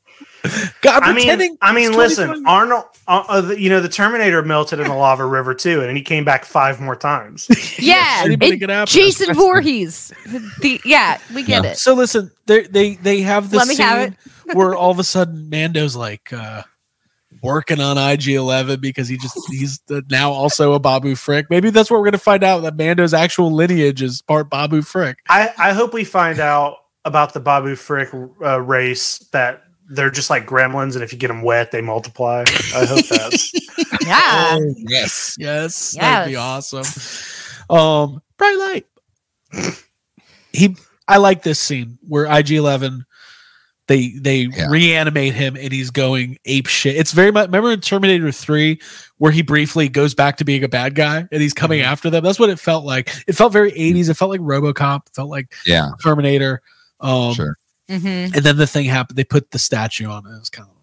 [0.83, 2.85] God, I mean, I mean, listen, Arnold.
[3.07, 6.25] Uh, uh, you know, the Terminator melted in the lava river too, and he came
[6.25, 7.49] back five more times.
[7.79, 10.13] Yeah, it- Jason Voorhees.
[10.61, 11.71] The yeah, we get Yeah.
[11.73, 11.77] it.
[11.79, 14.17] So listen, they they they have this Let me scene have
[14.55, 16.63] where all of a sudden Mando's like uh
[17.43, 21.47] working on IG Eleven because he just he's the- now also a Babu Frick.
[21.51, 25.19] Maybe that's what we're gonna find out that Mando's actual lineage is part Babu Frick.
[25.29, 28.11] I, I hope we find out about the Babu Frick
[28.45, 32.45] uh, race that they're just like gremlins, and if you get them wet, they multiply.
[32.75, 33.53] I hope that's
[34.07, 34.57] Yeah.
[34.61, 35.37] Oh, yes.
[35.39, 36.85] Yes, that'd be awesome.
[37.71, 38.57] Um, bright
[39.53, 39.75] light.
[40.53, 40.77] he,
[41.07, 43.05] I like this scene where IG Eleven,
[43.87, 44.69] they they Yeah.
[44.69, 46.97] reanimate him and he's going ape shit.
[46.97, 47.47] It's very much.
[47.47, 48.81] Remember in Terminator Three
[49.19, 51.93] where he briefly goes back to being a bad guy and he's coming Mm-hmm.
[51.93, 52.23] after them.
[52.25, 53.11] That's what it felt like.
[53.27, 54.09] It felt very eighties.
[54.09, 55.07] It felt like RoboCop.
[55.09, 55.91] It felt like Yeah.
[56.03, 56.61] Terminator.
[57.01, 57.59] Um, Sure.
[57.89, 59.17] Hmm and then the thing happened.
[59.17, 60.31] They put the statue on it.
[60.31, 60.77] It was kind of,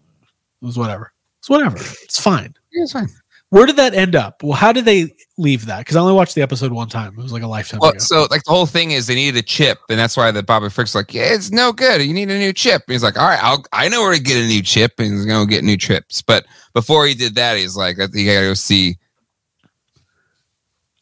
[0.62, 1.12] it was whatever.
[1.38, 1.76] It's whatever.
[2.02, 2.54] It's fine.
[2.72, 3.08] Yeah, it's fine.
[3.50, 4.42] Where did that end up?
[4.42, 5.78] Well, how did they leave that?
[5.78, 7.12] Because I only watched the episode one time.
[7.16, 7.98] It was like a lifetime Well, ago.
[8.00, 10.68] so like the whole thing is they needed a chip, and that's why the Babu
[10.68, 12.02] Frick's like, yeah, it's no good.
[12.02, 12.82] You need a new chip.
[12.88, 15.12] And he's like, all right, I'll, I know where to get a new chip, and
[15.12, 16.22] he's gonna get new chips.
[16.22, 16.44] But
[16.74, 18.98] before he did that, he's like, I think I gotta go see.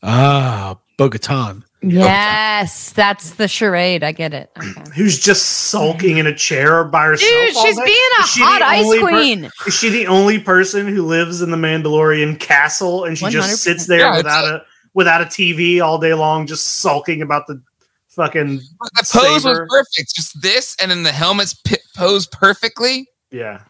[0.03, 1.63] ah, Bo-Katan.
[1.91, 4.03] Yes, that's the charade.
[4.03, 4.51] I get it.
[4.59, 4.91] Okay.
[4.95, 7.30] who's just sulking in a chair by herself.
[7.30, 7.85] Dude, all she's day?
[7.85, 9.51] being a she hot ice only per- queen.
[9.66, 13.30] Is she the only person who lives in the Mandalorian castle, and she 100%.
[13.30, 14.62] just sits there Yeah, without a
[14.95, 17.61] without a TV all day long, just sulking about the
[18.09, 19.62] fucking The pose Saber.
[19.62, 20.14] was perfect.
[20.14, 23.09] Just this, and then the helmets pi posed perfectly.
[23.30, 23.62] yeah.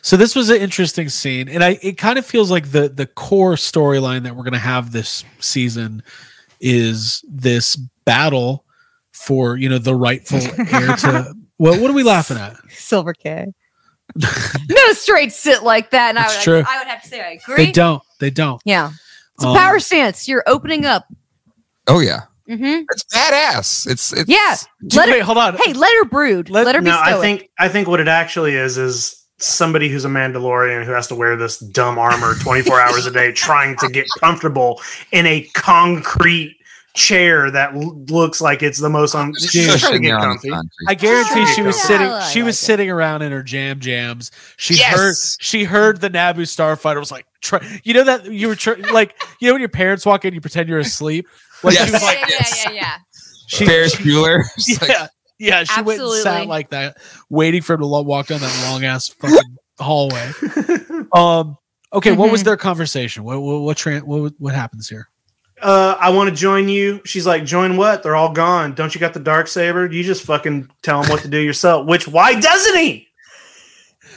[0.00, 3.06] So this was an interesting scene, and I it kind of feels like the the
[3.06, 6.04] core storyline that we're gonna have this season
[6.62, 8.64] is this battle
[9.12, 11.34] for you know the rightful heir to.
[11.58, 12.56] Well, what are we laughing at?
[12.70, 13.46] Silver K.
[14.16, 16.08] no straight sit like that.
[16.08, 16.64] And I That's would, true.
[16.68, 17.66] I would have to say I agree.
[17.66, 18.02] They don't.
[18.18, 18.60] They don't.
[18.64, 18.90] Yeah.
[19.36, 20.26] It's a Um, power stance.
[20.26, 21.06] You're opening up.
[21.86, 23.88] Oh yeah, hmm It's badass.
[23.88, 24.56] It's, it's Yeah.
[24.82, 25.56] Dude, Let her- wait, hold on.
[25.56, 26.50] Hey, let her brood.
[26.50, 29.88] Let- Let, her be No, I think I think what it actually is is somebody
[29.88, 33.76] who's a Mandalorian who has to wear this dumb armor 24 hours a day trying
[33.78, 34.80] to get comfortable
[35.12, 36.56] in a concrete
[36.94, 40.28] chair that l- looks like it's the most un- Just she's trying to get there
[40.28, 40.68] on the comfy.
[40.88, 42.12] I guarantee she was sitting.
[42.30, 44.30] She was sitting around in her jam jams.
[44.58, 44.94] She Yes!
[44.94, 45.16] heard.
[45.40, 49.14] She heard the Naboo starfighter was like, try, you know that you were tr- like,
[49.40, 51.26] you know when your parents walk in, you pretend you're asleep.
[51.62, 51.86] Like Yes.
[51.86, 52.96] she was yeah, like, yeah, yeah, yeah, yeah.
[53.46, 54.42] she, Ferris Bueller.
[54.58, 55.06] It's like, yeah,
[55.42, 55.64] yeah.
[55.64, 56.96] She went and sat like that,
[57.30, 60.30] waiting for him to lo- walk down that long ass fucking hallway.
[61.14, 61.58] Um.
[61.92, 62.44] Okay, what was Mhm.
[62.46, 63.22] their conversation?
[63.24, 65.08] What what what, tran what what happens here?
[65.60, 67.00] uh, I want to join you.
[67.04, 68.02] She's like, join what?
[68.02, 68.74] They're all gone.
[68.74, 69.86] Don't you got the dark saber?
[69.92, 71.86] You just fucking tell him what to do yourself.
[71.92, 73.06] Which why doesn't he?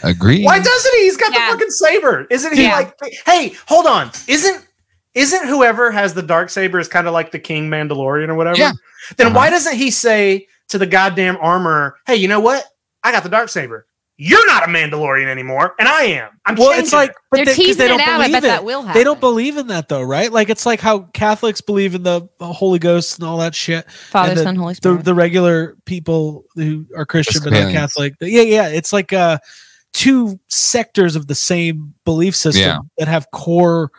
[0.04, 0.44] Agree.
[0.44, 1.04] Why doesn't he?
[1.04, 1.48] He's got Yeah.
[1.48, 2.28] the fucking saber.
[2.30, 2.76] Isn't he Yeah.
[2.76, 2.94] like?
[3.26, 4.12] Hey, hold on.
[4.28, 4.66] Isn't
[5.14, 8.58] isn't whoever has the dark saber is kind of like the king Mandalorian or whatever?
[8.58, 8.72] Yeah.
[9.18, 9.36] Then Uh-huh.
[9.36, 12.66] why doesn't he say to the goddamn armor, "Hey, you know what?
[13.04, 13.86] I got the dark saber.
[14.18, 16.30] You're not a Mandalorian anymore, and I am.
[16.46, 18.22] I'm Well, it's like, it." but They're they, 'cause teasing they it don't out.
[18.22, 18.48] I believe bet it.
[18.48, 18.98] that will happen.
[18.98, 20.32] They don't believe in that though, right?
[20.32, 23.90] Like it's like how Catholics believe in the Holy Ghost and all that shit.
[23.92, 25.04] Father, and the- Son, Holy Spirit.
[25.04, 27.94] the regular people who are Christian but not Episcopalians.
[27.94, 28.14] Catholic.
[28.22, 28.68] Yeah, yeah.
[28.70, 29.38] It's like uh
[29.94, 32.80] two sectors of the same belief system Yeah.
[32.98, 33.92] that have core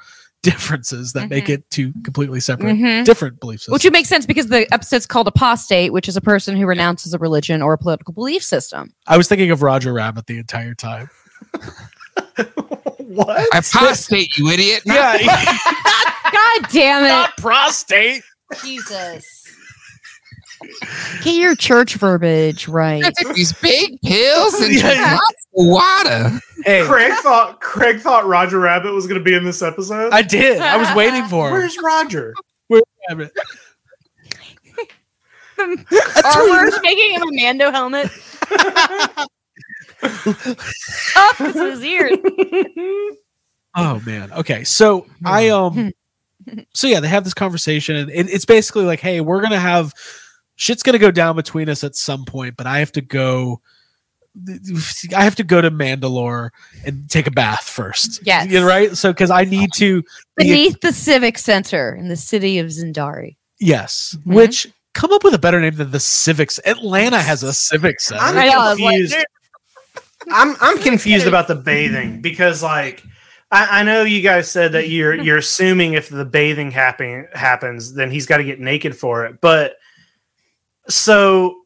[0.50, 1.54] differences that make Mhm.
[1.54, 3.04] it two completely separate Mhm.
[3.04, 3.72] different belief systems.
[3.72, 7.12] Which would make sense because the episode's called apostate, which is a person who renounces
[7.14, 8.92] a religion or a political belief system.
[9.06, 11.10] I was thinking of Roger Rabbit the entire time.
[12.98, 13.46] what?
[13.54, 14.82] Apostate, you idiot.
[14.84, 15.18] Yeah,
[16.32, 17.08] God damn it.
[17.08, 18.22] not prostate.
[18.64, 19.45] Jesus.
[21.22, 23.04] Get your church verbiage right.
[23.04, 25.12] I took these big pills and Yeah.
[25.14, 26.40] lots of water.
[26.64, 30.12] Hey, Craig thought Craig thought Roger Rabbit was going to be in this episode.
[30.12, 30.60] I did.
[30.60, 31.52] I was waiting for him.
[31.52, 32.34] Where's Roger?
[32.68, 33.32] Where's Rabbit.
[35.58, 38.10] Armor's making him a Mando helmet.
[41.16, 42.18] Up with his ears.
[43.74, 44.32] Oh man.
[44.32, 44.64] Okay.
[44.64, 45.92] So I um
[46.74, 49.92] so yeah, they have this conversation and it, it's basically like, hey, we're gonna have
[50.56, 53.60] shit's gonna go down between us at some point, but I have to go
[55.16, 56.50] I have to go to Mandalore
[56.84, 58.20] and take a bath first.
[58.26, 58.48] Yes.
[58.50, 58.94] You know, right?
[58.94, 63.36] So because I need to be- Beneath the Civic Center in the city of Sundari.
[63.60, 64.34] yes, Mhm.
[64.34, 66.60] which come up with a better name than the Civics.
[66.66, 68.20] Atlanta has a Civic Center.
[68.22, 69.26] I'm I know, I was like, confused.
[70.30, 73.02] I'm I'm confused about the bathing because like
[73.50, 77.94] I, I know you guys said that you're you're assuming if the bathing happen happens,
[77.94, 79.40] then he's got to get naked for it.
[79.40, 79.76] But
[80.88, 81.56] so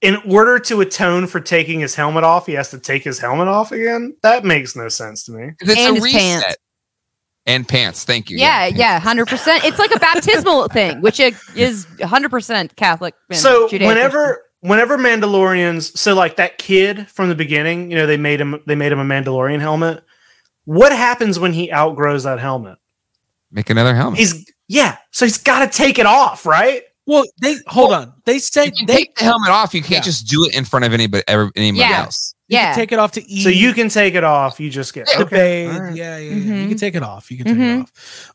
[0.00, 3.48] in order to atone for taking his helmet off, he has to take his helmet
[3.48, 4.14] off again.
[4.22, 5.52] That makes no sense to me.
[5.60, 6.20] It's And a his reset.
[6.42, 6.56] pants.
[7.46, 8.04] And pants.
[8.04, 8.38] Thank you.
[8.38, 9.64] Yeah, yeah, hundred percent.
[9.64, 13.14] It's like a baptismal thing, which is hundred percent Catholic.
[13.28, 13.86] and so Judeo-Christian.
[13.86, 18.62] whenever whenever Mandalorians, so like that kid from the beginning, you know, they made him
[18.66, 20.02] they made him a Mandalorian helmet.
[20.64, 22.78] What happens when he outgrows that helmet?
[23.50, 24.18] Make another helmet.
[24.20, 26.82] He's yeah, so he's got to take it off, right?
[27.06, 28.12] Well, they hold on.
[28.24, 29.74] They you said can they take the helmet off.
[29.74, 30.00] You can't Yeah.
[30.00, 32.02] just do it in front of anybody, ever, anybody Yeah.
[32.04, 32.34] else.
[32.48, 33.42] you can yeah, take it off to eat.
[33.42, 34.60] So you can take it off.
[34.60, 35.66] You just get Yeah, okay.
[35.66, 35.74] bathe.
[35.74, 35.96] all right.
[35.96, 36.54] Yeah, yeah, yeah.
[36.62, 37.30] You can take it off.
[37.30, 37.80] You can take Mhm.
[37.82, 37.90] it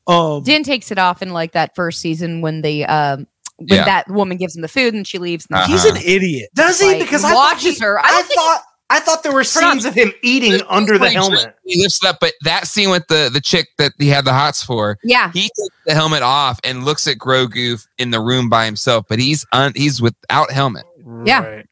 [0.07, 0.35] off.
[0.37, 3.85] Um, Din takes it off in like that first season when the um when Yeah.
[3.85, 5.45] that woman gives him the food and she leaves.
[5.49, 5.67] And Uh-huh.
[5.71, 6.49] he's an idiot.
[6.55, 6.87] Does he?
[6.87, 7.99] Like, Because I thought watches he- her.
[7.99, 8.61] I I, thought
[8.91, 11.37] I thought there were Turn scenes of him eating There's- under the there's when he
[11.37, 11.55] helmet.
[11.63, 14.33] He lifts it up, but that scene with the the chick that he had the
[14.33, 18.49] hots for, yeah, he takes the helmet off and looks at Grogu in the room
[18.49, 20.85] by himself, but he's un, he's without helmet.
[21.25, 21.43] Yeah.
[21.45, 21.65] Right.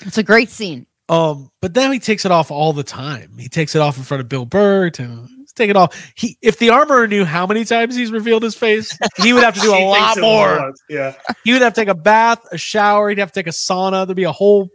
[0.00, 0.86] it's a great scene.
[1.10, 3.38] Um, but then he takes it off all the time.
[3.38, 4.90] He takes it off in front of Bill Burr.
[4.90, 6.12] To, he's taking it off.
[6.14, 9.54] He, if the armorer knew how many times he's revealed his face, he would have
[9.54, 10.56] to do a lot more.
[10.68, 11.14] was, Yeah.
[11.44, 13.08] He would have to take a bath, a shower.
[13.08, 14.06] He'd have to take a sauna.
[14.06, 14.68] There'd be a whole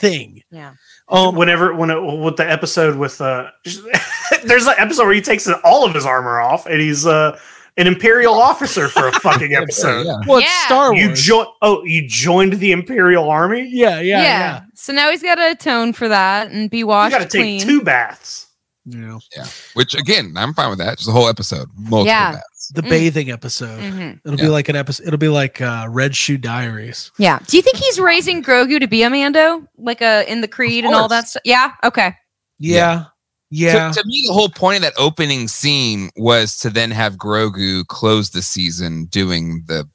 [0.00, 0.42] thing.
[0.50, 0.72] Yeah,
[1.08, 3.50] Um, Whenever when it, with the episode with uh,
[4.44, 7.38] there's an episode where he takes all of his armor off and he's uh
[7.76, 10.04] an imperial officer for a fucking episode.
[10.04, 10.16] Yeah.
[10.26, 10.66] well, it's Yeah.
[10.66, 11.00] Star Wars.
[11.02, 11.46] You join?
[11.62, 13.68] Oh, you joined the imperial army?
[13.70, 14.22] yeah, yeah, yeah.
[14.22, 14.60] yeah.
[14.74, 17.12] So now he's got to atone for that and be washed.
[17.12, 18.48] You got to take two baths.
[18.92, 19.46] Yeah.
[19.74, 20.98] Which again, I'm fine with that.
[20.98, 22.32] Just a whole episode, multiple Yeah.
[22.32, 22.72] baths.
[22.74, 22.88] The Mm.
[22.90, 23.80] bathing episode.
[23.80, 24.20] Mhm.
[24.24, 24.44] It'll Yeah.
[24.44, 25.06] be like an episode.
[25.06, 27.10] It'll be like uh, Red Shoe Diaries.
[27.18, 27.38] Yeah.
[27.46, 30.84] Do you think he's raising Grogu to be a Mando, like a in the Creed
[30.84, 31.42] and all that stuff?
[31.44, 31.72] Yeah.
[31.84, 32.14] Okay.
[32.58, 33.04] Yeah,
[33.50, 33.90] yeah.
[33.90, 37.86] To, to me, the whole point of that opening scene was to then have Grogu
[37.86, 39.88] close the season doing the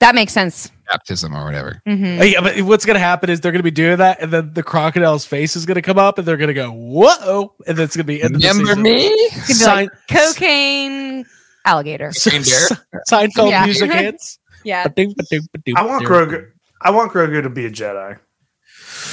[0.00, 0.70] That makes sense.
[0.92, 1.80] Baptism or whatever.
[1.86, 4.52] hmm Uh, yeah, but what's gonna happen is they're gonna be doing that, and then
[4.54, 7.96] the crocodile's face is gonna come up, and they're gonna go, "Whoa!" and then it's
[7.96, 9.08] gonna be end of the Remember me?
[9.46, 11.24] Be Sign- like cocaine,
[11.64, 12.08] alligator.
[12.10, 13.64] Seinfeld Yeah.
[13.64, 14.38] music hits.
[14.64, 14.84] Yeah.
[14.84, 15.74] Ba-ding, ba-ding, ba-ding.
[15.76, 16.46] I want Grogu.
[16.80, 18.18] I want Grogu to be a Jedi.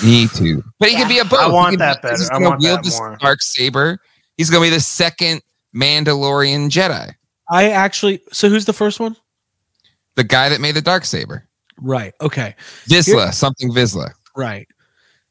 [0.03, 0.63] Me too.
[0.79, 1.39] But he could be a both.
[1.39, 2.15] I want could be- that better.
[2.17, 3.17] He's I gonna want wield that this more.
[3.19, 3.99] dark saber.
[4.37, 5.41] He's gonna be the second
[5.75, 7.13] Mandalorian Jedi.
[7.49, 8.21] I actually.
[8.31, 9.15] So who's the first one?
[10.15, 11.47] The guy that made the dark saber.
[11.81, 12.13] Right.
[12.21, 12.55] Okay.
[12.89, 14.11] Vizsla, something Vizsla.
[14.35, 14.67] Right.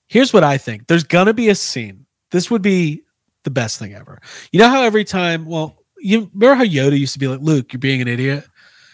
[0.07, 0.87] Here's what I think.
[0.87, 2.07] There's gonna be a scene.
[2.31, 3.03] This would be
[3.45, 4.21] the best thing ever.
[4.53, 7.73] You know how every time, well, you remember how Yoda used to be like, Luke,
[7.73, 8.45] you're being an idiot?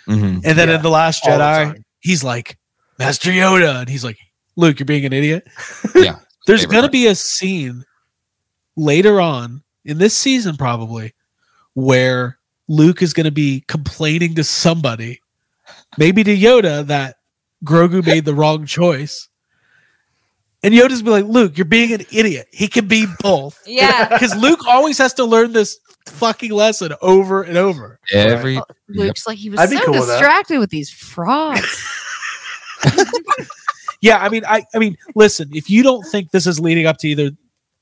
[0.07, 0.43] Mhm.
[0.45, 2.59] And then Yeah, in The Last all the Jedi, he's like,
[2.99, 3.81] Master Yoda.
[3.81, 4.17] And he's like,
[4.57, 5.47] Luke, you're being an idiot.
[5.95, 6.19] Yeah.
[6.47, 6.93] There's gonna part.
[6.93, 7.85] be a scene
[8.77, 11.15] later on in this season, probably,
[11.75, 12.39] where
[12.69, 15.21] Luke is gonna be complaining to somebody,
[15.97, 17.17] maybe to Yoda, that
[17.65, 19.29] Grogu made the wrong choice.
[20.62, 22.47] And Yoda's be like, Luke, you're being an idiot.
[22.51, 23.61] He can be both.
[23.67, 24.09] Yeah.
[24.19, 27.99] Because Luke always has to learn this fucking lesson over and over.
[28.12, 28.65] Every Yep.
[28.89, 31.83] Luke's like he was I'd so cool with distracted with these frogs.
[34.01, 36.99] Yeah, I mean, I I mean, listen, if you don't think this is leading up
[36.99, 37.31] to either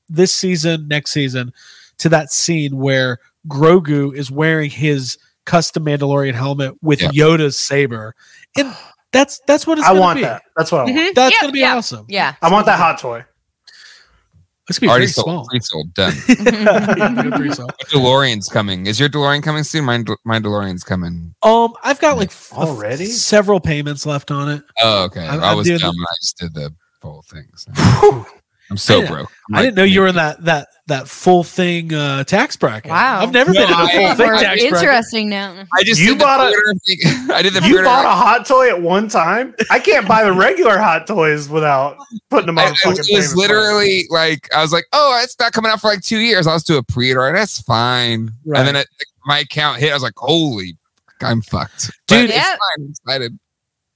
[0.07, 1.51] this season, next season,
[1.97, 3.17] to that scene where
[3.49, 7.11] Grogu is wearing his custom Mandalorian helmet with Yep.
[7.11, 8.15] Yoda's saber,
[8.55, 8.73] and
[9.13, 10.23] that's that's what it's I want be.
[10.23, 10.41] that.
[10.57, 10.97] That's what I want.
[10.97, 11.13] Mhm.
[11.13, 12.05] That's Yep, gonna be yeah, awesome.
[12.09, 12.35] Yeah.
[12.41, 13.23] I want that hot toy.
[14.69, 15.45] It's gonna be already very sold, small.
[15.47, 16.13] pre-sold, done.
[16.27, 17.49] Yeah, pretty.
[17.91, 18.85] DeLorean's coming.
[18.87, 19.83] Is your DeLorean coming soon?
[19.85, 21.35] Mine, my DeLorean's coming.
[21.43, 23.05] Um, I've got like f- Already?
[23.05, 24.63] several payments left on it.
[24.81, 25.27] Oh, okay.
[25.27, 25.95] I'm- i was doing dumb.
[25.95, 27.47] the- I just did the whole thing.
[27.55, 28.25] so.
[28.73, 29.31] I'm so didn't- broke.
[29.49, 32.55] I'm I like, didn't know you were in that that that full thing uh, tax
[32.57, 32.91] bracket.
[32.91, 33.21] Wow.
[33.21, 34.61] I've never been in a full I- thing Or tax bracket.
[34.63, 35.63] interesting now.
[35.73, 37.31] I just You bought a- pre-order thing.
[37.31, 37.83] I did the You pre-order.
[37.85, 39.53] bought a hot toy at one time.
[39.71, 41.97] I can't buy the regular hot toys without
[42.29, 42.65] putting them on.
[42.65, 43.37] I- fucking it was payment plan.
[43.37, 46.47] literally like I was like, oh, it's not coming out for like two years.
[46.47, 47.27] I'll just do a pre-order.
[47.29, 48.31] And that's fine.
[48.45, 48.59] Right.
[48.59, 48.87] And then it,
[49.25, 49.91] my account hit.
[49.91, 50.77] I was like, holy,
[51.19, 52.43] fuck, I'm fucked, Dude, But it's Yeah.
[52.43, 52.59] fine.
[52.79, 53.39] I'm excited.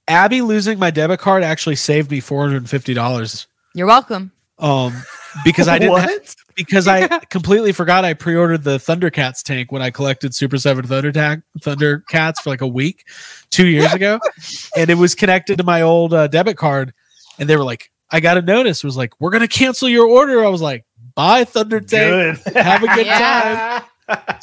[0.08, 3.46] Abby losing my debit card actually saved me four hundred and fifty dollars.
[3.74, 4.32] You're welcome.
[4.58, 5.02] Um,
[5.44, 6.34] because I didn't ha- What?
[6.56, 11.12] because I completely forgot I pre-ordered the Thundercats tank when I collected Super Seven Thunder
[11.12, 13.04] Tag Thundercats for like a week
[13.50, 14.18] two years ago,
[14.76, 16.92] and it was connected to my old uh, debit card,
[17.38, 20.44] and they were like, "I got a notice." Was like, "We're gonna cancel your order."
[20.44, 20.84] I was like,
[21.14, 22.42] "Bye, Thunder Tank.
[22.44, 22.56] Good.
[22.56, 23.84] Have a good Yeah.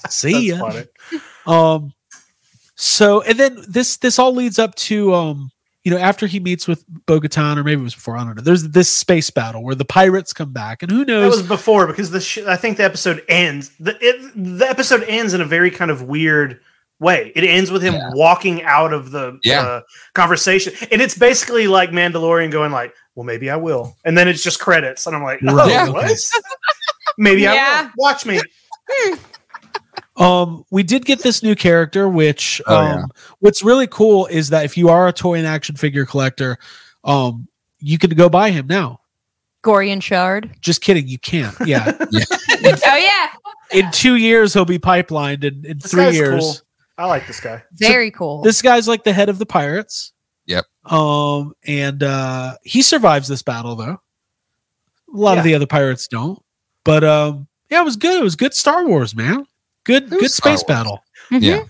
[0.09, 0.85] See That's ya." funny.
[1.45, 1.93] Um,
[2.75, 5.51] so and then this this all leads up to um,
[5.85, 8.17] you know, after he meets with Bo-Katan, or maybe it was before.
[8.17, 8.41] I don't know.
[8.41, 11.37] There's this space battle where the pirates come back, and who That knows?
[11.37, 13.71] was before because the sh- I think the episode ends.
[13.79, 16.59] The it, the episode ends in a very kind of weird
[16.99, 17.31] way.
[17.35, 18.09] It ends with him Yeah.
[18.13, 19.61] walking out of the Yeah.
[19.61, 19.81] uh,
[20.13, 24.41] conversation, and it's basically like Mandalorian going like, "Well, maybe I will," and then it's
[24.43, 25.89] just credits, and I'm like, "Oh, Yeah.
[25.89, 26.05] what?
[26.05, 26.15] okay.
[27.19, 27.91] maybe I will.
[27.97, 28.41] Watch me."
[30.17, 33.03] Um, we did get this new character, which Oh, um, yeah.
[33.39, 36.57] what's really cool is that if you are a toy and action figure collector,
[37.03, 37.47] um,
[37.79, 39.01] you can go buy him now.
[39.63, 40.55] Gorian Shard.
[40.61, 41.55] Just kidding, you can't.
[41.65, 43.27] Yeah, oh yeah.
[43.71, 46.55] in two years he'll be pipelined, and in This three years, cool.
[46.97, 47.63] I like this guy.
[47.73, 48.41] Very cool.
[48.41, 50.13] this guy's like the head of the pirates.
[50.45, 50.65] Yep.
[50.85, 53.99] Um, and uh, he survives this battle though.
[55.13, 56.39] A lot of the other pirates don't,
[56.83, 58.19] but um, yeah, it was good.
[58.19, 59.45] It was good Star Wars, man.
[59.85, 60.63] Good, good space Wars.
[60.65, 61.03] battle.
[61.31, 61.41] Mhm.
[61.41, 61.63] Yeah,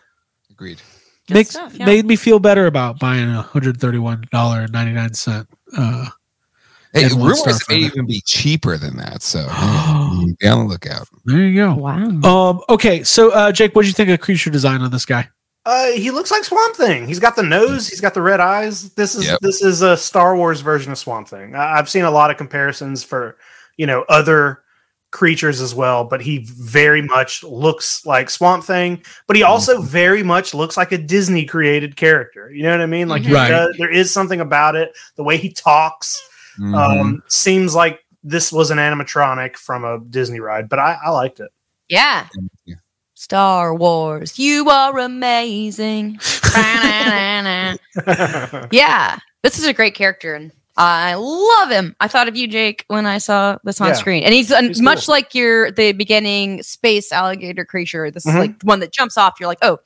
[0.49, 0.81] agreed.
[1.27, 1.85] Good Makes stuff, yeah.
[1.85, 5.47] made me feel better about buying a hundred thirty one dollar and ninety nine cent.
[5.77, 6.07] Uh,
[6.93, 9.21] Hey, rumors it may even be cheaper than that.
[9.21, 9.39] So
[10.39, 11.07] be on the lookout.
[11.25, 11.73] there you go.
[11.75, 11.95] Wow.
[12.21, 15.27] Um, okay, so uh, Jake, what do you think of creature design on this guy?
[15.65, 17.05] Uh, he looks like Swamp Thing.
[17.05, 17.89] He's got the nose.
[17.89, 18.91] He's got the red eyes.
[18.93, 19.39] This is Yep.
[19.41, 21.53] this is a Star Wars version of Swamp Thing.
[21.55, 23.35] I- I've seen a lot of comparisons for
[23.75, 24.61] you know other
[25.15, 29.01] creatures as well, but he very much looks like Swamp Thing.
[29.25, 32.51] But he also very much looks like a Disney created character.
[32.51, 33.07] You know what I mean?
[33.07, 33.49] Like he Right.
[33.49, 34.91] does- there is something about it.
[35.15, 36.21] The way he talks
[36.59, 36.75] Mhm.
[36.77, 40.67] um, seems like this was an animatronic from a Disney ride.
[40.69, 41.49] But I, I liked it.
[41.89, 42.27] Yeah.
[42.65, 42.75] Yeah.
[43.13, 46.19] Star Wars, you are amazing.
[48.71, 51.95] yeah, this is a great character, and I love him.
[52.01, 53.93] I thought of you, Jake, when I saw this on Yeah.
[53.93, 55.13] screen, and he's, He's much cool.
[55.13, 58.11] like your the beginning space alligator creature.
[58.11, 58.29] This Mhm.
[58.29, 59.35] is like one that jumps off.
[59.39, 59.79] You're like, oh,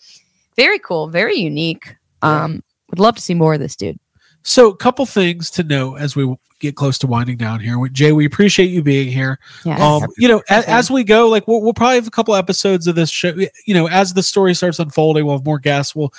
[0.56, 1.96] very cool, very unique.
[2.22, 4.00] Um, would love to see more of this dude.
[4.44, 7.78] So, a couple things to note as we get close to winding down here.
[7.90, 9.40] Jay, we appreciate you being here.
[9.64, 12.36] Yeah, Um, you know, as, as we go, like we'll, we'll probably have a couple
[12.36, 13.34] episodes of this show.
[13.66, 15.96] You know, as the story starts unfolding, we'll have more guests.
[15.96, 16.12] We'll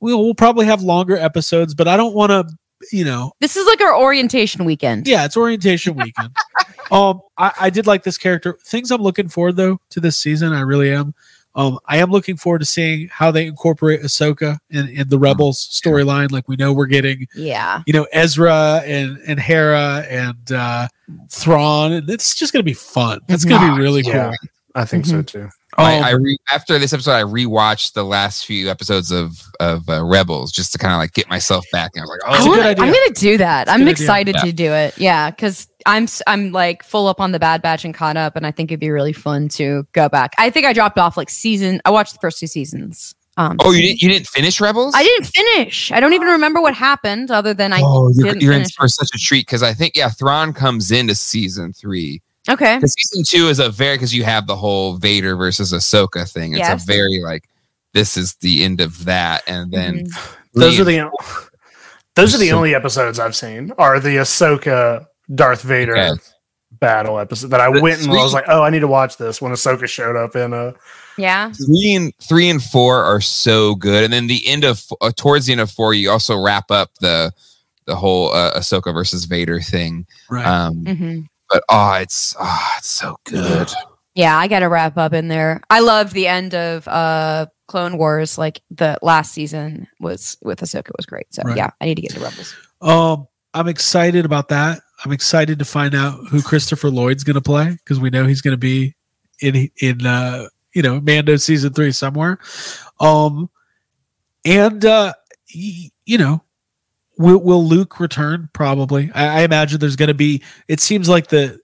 [0.00, 2.46] we'll, we'll probably have longer episodes, but I don't want to.
[2.92, 5.06] You know, this is like our orientation weekend.
[5.08, 6.30] yeah, it's orientation weekend.
[6.90, 8.58] um, I, I did like this character.
[8.64, 10.52] Things I'm looking forward though to this season.
[10.52, 11.14] I really am.
[11.54, 15.58] Um, I am looking forward to seeing how they incorporate Ahsoka in, in the Rebels
[15.58, 16.30] storyline.
[16.30, 17.82] Like we know we're getting, Yeah.
[17.86, 20.88] you know, Ezra and and Hera and uh,
[21.30, 23.20] Thrawn, and it's just gonna be fun.
[23.28, 24.26] It's gonna be really Yeah.
[24.28, 24.48] cool.
[24.74, 25.48] I think so too.
[25.78, 29.88] I, Um, I re- after this episode, I rewatched the last few episodes of of
[29.88, 31.90] uh, Rebels just to kind of like get myself back.
[31.94, 32.84] And I was like, oh, good wanna- idea.
[32.84, 33.62] I'm gonna do that.
[33.62, 33.92] It's a I'm good idea.
[34.04, 34.98] excited to do it.
[34.98, 38.36] Yeah, because I'm s- I'm like full up on the Bad Batch and caught up,
[38.36, 40.32] and I think it'd be really fun to go back.
[40.38, 41.80] I think I dropped off like season.
[41.84, 43.14] I watched the first two seasons.
[43.38, 44.94] Um, oh, you didn't you didn't finish Rebels?
[44.96, 45.92] I didn't finish.
[45.92, 47.80] I don't even remember what happened, other than I.
[47.82, 50.90] oh, you're, didn't you're in for such a treat because I think yeah, Thrawn comes
[50.90, 52.22] into season three.
[52.48, 52.78] Okay.
[52.80, 56.52] 'Cause season two is a very because you have the whole Vader versus Ahsoka thing.
[56.52, 56.82] It's Yes.
[56.82, 57.44] a very like
[57.94, 60.28] this is the end of that, and then Mhm.
[60.54, 61.48] Those are Liam- the
[62.14, 66.20] those are the So- only episodes I've seen are the Ahsoka Darth Vader Okay.
[66.80, 69.16] battle episode that I The went and three- was like, oh, I need to watch
[69.16, 70.72] this when Ahsoka showed up in uh
[71.18, 71.50] Yeah.
[71.52, 75.46] three and three and four are so good, and then the end of uh, towards
[75.46, 77.32] the end of four, you also wrap up the
[77.86, 80.06] the whole uh, Ahsoka versus Vader thing.
[80.28, 80.44] right.
[80.46, 81.20] Um, hmm
[81.50, 83.68] but oh, it's oh, it's so good.
[84.14, 85.60] Yeah, I got to wrap up in there.
[85.68, 88.38] I loved the end of uh Clone Wars.
[88.38, 91.26] Like the last season was with Ahsoka was great.
[91.34, 91.56] So Right.
[91.56, 92.54] yeah, I need to get to Rebels.
[92.80, 94.80] Um, I'm excited about that.
[95.04, 98.40] I'm excited to find out who Christopher Lloyd's going to play because we know he's
[98.40, 98.94] going to be
[99.40, 102.38] in in uh, you know Mando season three somewhere.
[103.00, 103.50] Um,
[104.44, 105.12] and uh,
[105.54, 106.42] y- you know,
[107.18, 108.48] will will Luke return?
[108.52, 109.10] Probably.
[109.14, 110.42] I, I imagine there's going to be.
[110.68, 111.58] It seems like the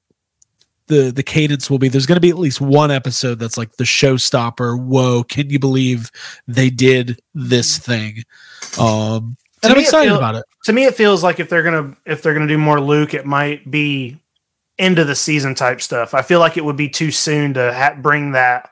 [0.88, 3.72] the the cadence will be there's going to be at least one episode that's like
[3.76, 4.78] the showstopper.
[4.80, 5.22] Whoa!
[5.24, 6.10] Can you believe
[6.46, 8.24] they did this thing?
[8.78, 10.44] Um, To and I'm me, it excited feel- about it.
[10.64, 13.26] to me it feels like if they're gonna if they're gonna do more Luke, it
[13.26, 14.18] might be
[14.78, 16.14] end of the season type stuff.
[16.14, 18.70] I feel like it would be too soon to ha- bring that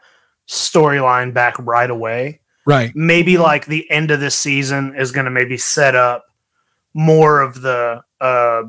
[0.48, 2.40] storyline back right away.
[2.66, 2.90] Right.
[2.94, 3.40] Maybe Mhm.
[3.42, 6.24] like the end of this season is gonna maybe set up
[6.94, 8.62] more of the uh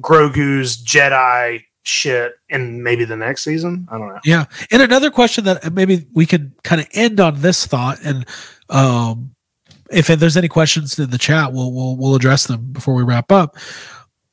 [0.00, 3.86] Grogu's Jedi shit in maybe the next season.
[3.90, 4.20] I don't know.
[4.24, 4.44] Yeah.
[4.70, 8.24] And another question that maybe we can kind of end on this thought and
[8.68, 9.34] um
[9.90, 13.30] if there's any questions in the chat, we'll we'll we'll address them before we wrap
[13.30, 13.56] up.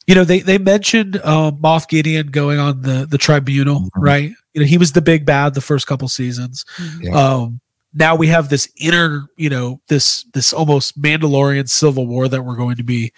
[0.08, 3.90] You know, they they mentioned uh, Moff Gideon going on the the tribunal, Mhm.
[3.98, 4.32] right?
[4.54, 6.64] You know, he was the big bad the first couple seasons.
[7.02, 7.12] Yeah.
[7.12, 7.60] Um
[7.94, 12.56] now we have this inner, you know, this this almost Mandalorian civil war that we're
[12.56, 13.12] going to be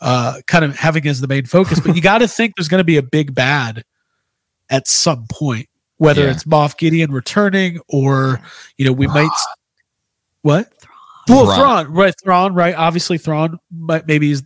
[0.00, 1.80] uh kind of having as the main focus.
[1.80, 3.84] But you got to think there's going to be a big bad
[4.68, 5.68] at some point,
[5.98, 6.32] whether Yeah.
[6.32, 8.40] it's Moff Gideon returning or
[8.76, 9.30] you know we might
[10.42, 10.72] what
[11.28, 11.56] well Thrawn.
[11.86, 14.42] Thrawn right Thrawn right obviously Thrawn but maybe is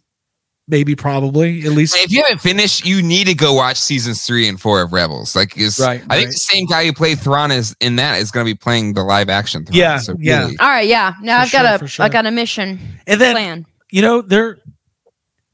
[0.70, 4.48] maybe probably at least If you haven't finished, you need to go watch seasons three
[4.48, 5.34] and four of Rebels.
[5.36, 6.26] Like, is Right, I think right.
[6.28, 9.02] the same guy who played Thrawn is in that is going to be playing the
[9.02, 9.64] live action.
[9.66, 9.76] Thrawn.
[9.78, 10.42] Yeah, So yeah.
[10.44, 11.14] really- All right, yeah.
[11.20, 12.04] Now For I've sure, got for a sure.
[12.06, 13.66] I got a mission and then plan.
[13.90, 14.58] you know they're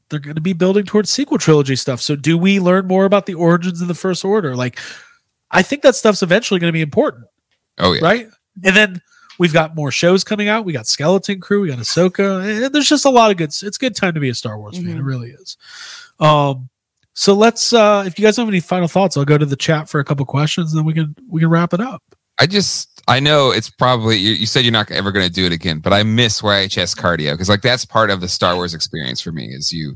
[0.09, 1.99] they're going to be building towards sequel trilogy stuff.
[2.01, 4.55] So do we learn more about the origins of the First Order?
[4.55, 4.79] Like,
[5.51, 7.25] I think that stuff's eventually going to be important,
[7.77, 8.01] Oh yeah.
[8.01, 8.27] right?
[8.63, 9.01] And then
[9.37, 10.65] we've got more shows coming out.
[10.65, 12.65] We got Skeleton Crew, we got Ahsoka.
[12.65, 13.49] And there's just a lot of good.
[13.61, 14.89] It's good time to be a Star Wars fan.
[14.89, 15.05] It Mhm.
[15.05, 15.57] really is.
[16.19, 16.69] Um,
[17.13, 17.73] so let's.
[17.73, 20.03] uh If you guys have any final thoughts, I'll go to the chat for a
[20.03, 22.01] couple questions, and then we can we can wrap it up.
[22.39, 25.45] I just I know it's probably you, you said you're not ever going to do
[25.45, 28.73] it again, but I miss YHS cardio because like that's part of the Star Wars
[28.73, 29.95] experience for me is you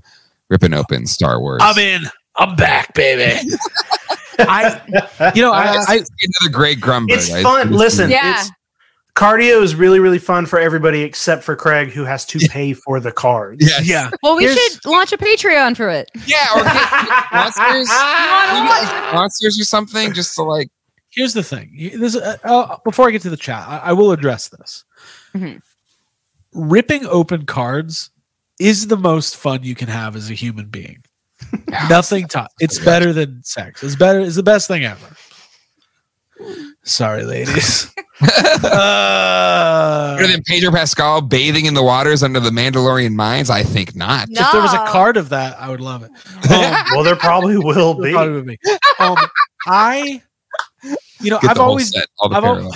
[0.50, 1.62] ripping open Star Wars.
[1.64, 2.02] I'm in.
[2.38, 3.50] I'm back, baby.
[4.40, 7.14] I, you know, I, I, another great grumble.
[7.14, 7.68] It's fun.
[7.68, 8.40] it's- Listen, Yeah.
[8.40, 8.50] it's
[9.16, 13.00] cardio is really really fun for everybody except for Craig who has to pay for
[13.00, 13.58] the cards.
[13.68, 13.88] Yes.
[13.88, 14.10] yeah.
[14.24, 16.10] Well, we Here's- should launch a Patreon for it.
[16.26, 20.70] Yeah, or get sponsors, You guys or something, just to like.
[21.10, 21.92] Here's the thing.
[22.00, 24.86] This, uh, uh, before I get to the chat, I, I will address this.
[25.36, 25.62] Mhm.
[26.54, 28.12] Ripping open cards
[28.60, 31.04] is the most fun you can have as a human being.
[31.90, 32.52] Nothing top.
[32.62, 33.84] It's better than sex.
[33.84, 34.20] It's better.
[34.22, 35.16] It's the best thing ever.
[36.84, 37.94] Sorry, ladies.
[38.22, 43.50] uh, Better than Pedro Pascal bathing in the waters under the Mandalorian mines?
[43.50, 44.30] I think not.
[44.30, 44.42] No.
[44.42, 46.12] if there was a card of that, I would love it.
[46.52, 48.12] Um, well, there probably will be.
[48.14, 48.58] probably would be.
[49.00, 49.16] Um,
[49.68, 50.22] I,
[51.20, 52.72] you know, Get I've always set, I've al-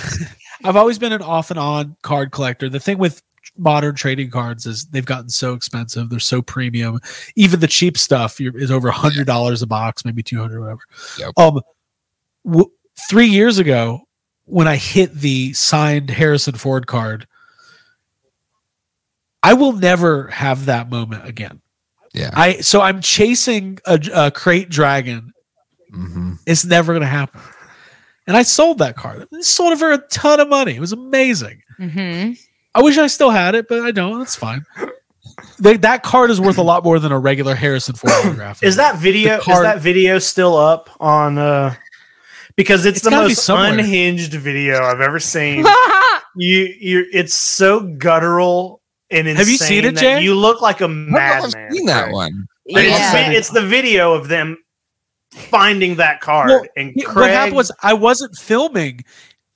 [0.64, 2.68] I've always been an off and on card collector.
[2.68, 3.22] The thing with
[3.58, 6.10] modern trading cards is they've gotten so expensive.
[6.10, 7.00] They're so premium.
[7.36, 10.60] Even the cheap stuff you're- is over a hundred dollars a box, maybe two hundred,
[10.60, 10.80] whatever.
[11.18, 11.32] Yep.
[11.36, 11.60] Um,
[12.44, 12.70] w-
[13.08, 14.00] three years ago,
[14.44, 17.26] when I hit the signed Harrison Ford card,
[19.42, 21.60] I will never have that moment again.
[22.12, 22.30] Yeah.
[22.34, 25.32] I so I'm chasing a, a krayt dragon
[25.92, 27.40] hmm it's never going to happen.
[28.26, 29.26] and I sold that card.
[29.32, 30.74] I sold it for a ton of money.
[30.76, 31.62] It was amazing.
[31.76, 32.32] hmm
[32.74, 34.18] I wish I still had it, but I don't.
[34.18, 34.64] That's fine.
[35.58, 38.62] They, that card is worth a lot more than a regular Harrison Ford autograph.
[38.62, 39.40] Is that video?
[39.40, 41.38] Card- is that video still up on?
[41.38, 41.74] uh
[42.56, 45.64] Because it's, It's the gotta be most unhinged video I've ever seen.
[46.36, 48.80] you, you, it's so guttural
[49.10, 49.36] and insane.
[49.36, 50.22] Have you seen it, that Jay?
[50.22, 51.72] You look like a don't know if I've madman.
[51.72, 52.14] seen that Craig.
[52.14, 52.46] one.
[52.72, 53.30] But It's, yeah.
[53.30, 54.56] it's the video of them
[55.32, 57.14] finding that card Well, and Craig.
[57.14, 59.04] what happened was I wasn't filming.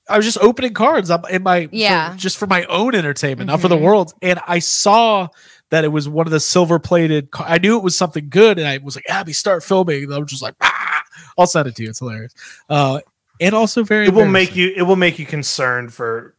[0.07, 2.11] I was just opening cards up in my Yeah.
[2.11, 4.13] for- just for my own entertainment, not for the world.
[4.21, 5.27] And I saw
[5.71, 7.29] that it was one of the silver plated.
[7.33, 10.17] I knew it was something good, and I was like, "Abby, start filming." And I
[10.19, 10.90] was just like, ah!
[11.37, 12.33] "I'll send it to you." It's hilarious,
[12.69, 12.99] uh,
[13.39, 14.07] and also very.
[14.07, 14.73] it will make you.
[14.75, 16.35] It will make you concerned for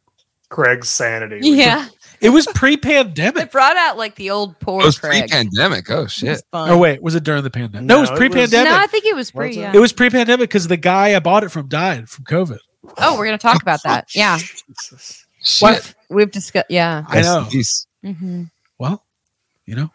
[0.48, 1.40] Craig's sanity.
[1.42, 1.88] yeah.
[2.20, 3.42] It was pre-pandemic.
[3.42, 5.22] It brought out like the old poor It was Craig.
[5.28, 5.90] pre-pandemic.
[5.90, 6.40] Oh shit!
[6.52, 7.84] Oh wait, was it during the pandemic?
[7.84, 8.70] No, it was No, it was- pre-pandemic.
[8.70, 9.50] No, I think it was Was pre.
[9.50, 9.56] it?
[9.56, 9.72] Yeah.
[9.74, 12.58] It was pre-pandemic because the guy I bought it from died from COVID.
[12.98, 14.08] oh, we're gonna talk about that.
[14.14, 15.26] Yeah, Jesus.
[15.42, 15.94] Shit.
[16.10, 16.66] we've discussed.
[16.70, 17.04] Yeah.
[17.08, 17.46] I know.
[17.50, 17.86] Jeez.
[18.04, 18.44] hmm
[18.78, 19.04] Well,
[19.66, 19.90] you know,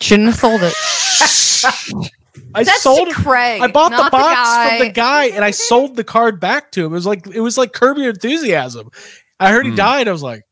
[0.00, 2.10] Shouldn't have sold it.
[2.54, 3.08] I That's sold.
[3.08, 3.60] to Craig.
[3.60, 4.68] I bought the box guy.
[4.78, 6.92] from the guy and I sold the card back to him.
[6.92, 8.90] It was like it was like Curb Your Enthusiasm.
[9.38, 9.76] I heard he Hmm.
[9.76, 10.08] died.
[10.08, 10.42] I was like,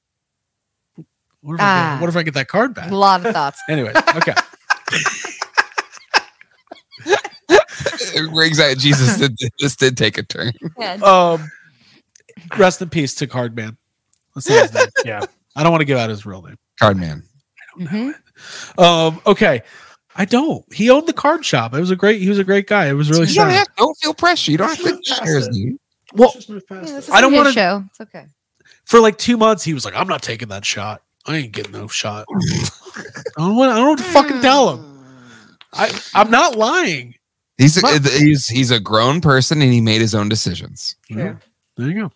[1.41, 1.95] what if, I Ah.
[1.95, 2.91] get, what if I get that card back?
[2.91, 3.61] A lot of thoughts.
[3.69, 4.35] Anyway, okay.
[8.33, 8.77] Riggs out.
[8.79, 10.53] Jesus, did, this did take a turn.
[10.79, 10.95] Yeah.
[10.95, 11.49] Um,
[12.57, 13.77] rest in peace to Cardman.
[14.35, 14.87] That's not his name.
[15.05, 15.25] Yeah.
[15.57, 16.57] I don't want to give out his real name.
[16.81, 17.23] Cardman.
[17.79, 18.15] Mhm.
[18.79, 19.63] Um, okay.
[20.19, 20.65] I don't.
[20.75, 21.73] He owned the card shop.
[21.75, 22.21] It was a great.
[22.21, 22.87] He was a great guy.
[22.89, 23.53] It was really You don't, sad.
[23.59, 24.51] have, don't feel pressure.
[24.51, 25.79] You don't have to share his name.
[26.15, 26.97] Well, Just move past Yeah, it.
[26.97, 27.85] this is I don't wanna- show.
[27.89, 28.27] It's okay.
[28.85, 31.03] for like two months, he was like, "I'm not taking that shot.
[31.27, 32.27] I ain't getting no shot."
[32.97, 33.03] I
[33.37, 33.71] don't want.
[33.73, 34.99] I don't know what to fucking tell him.
[35.73, 35.97] I.
[36.15, 37.15] I'm not lying.
[37.57, 40.97] He's a, Well- he's he's a grown person and he made his own decisions.
[41.09, 41.37] Yeah.
[41.77, 42.13] There you go.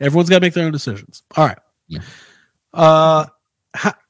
[0.00, 1.22] Everyone's got to make their own decisions.
[1.36, 1.58] All right.
[1.86, 2.00] Yeah.
[2.72, 3.26] Uh,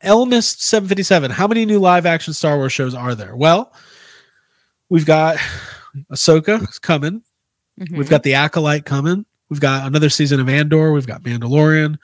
[0.02, 1.30] Elmist seven fifty seven.
[1.30, 3.36] How many new live action Star Wars shows are there?
[3.36, 3.72] Well,
[4.88, 5.36] we've got
[6.12, 7.22] Ahsoka coming.
[7.78, 7.96] Mhm.
[7.98, 9.24] We've got the Acolyte coming.
[9.48, 10.92] We've got another season of Andor.
[10.92, 11.98] We've got Mandalorian.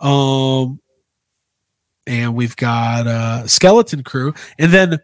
[0.00, 0.80] Um,
[2.06, 4.34] and we've got uh Skeleton Crew.
[4.58, 4.98] And then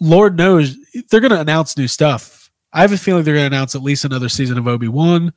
[0.00, 0.76] Lord knows
[1.10, 2.50] they're going to announce new stuff.
[2.72, 5.32] I have a feeling they're going to announce at least another season of Obi Wan.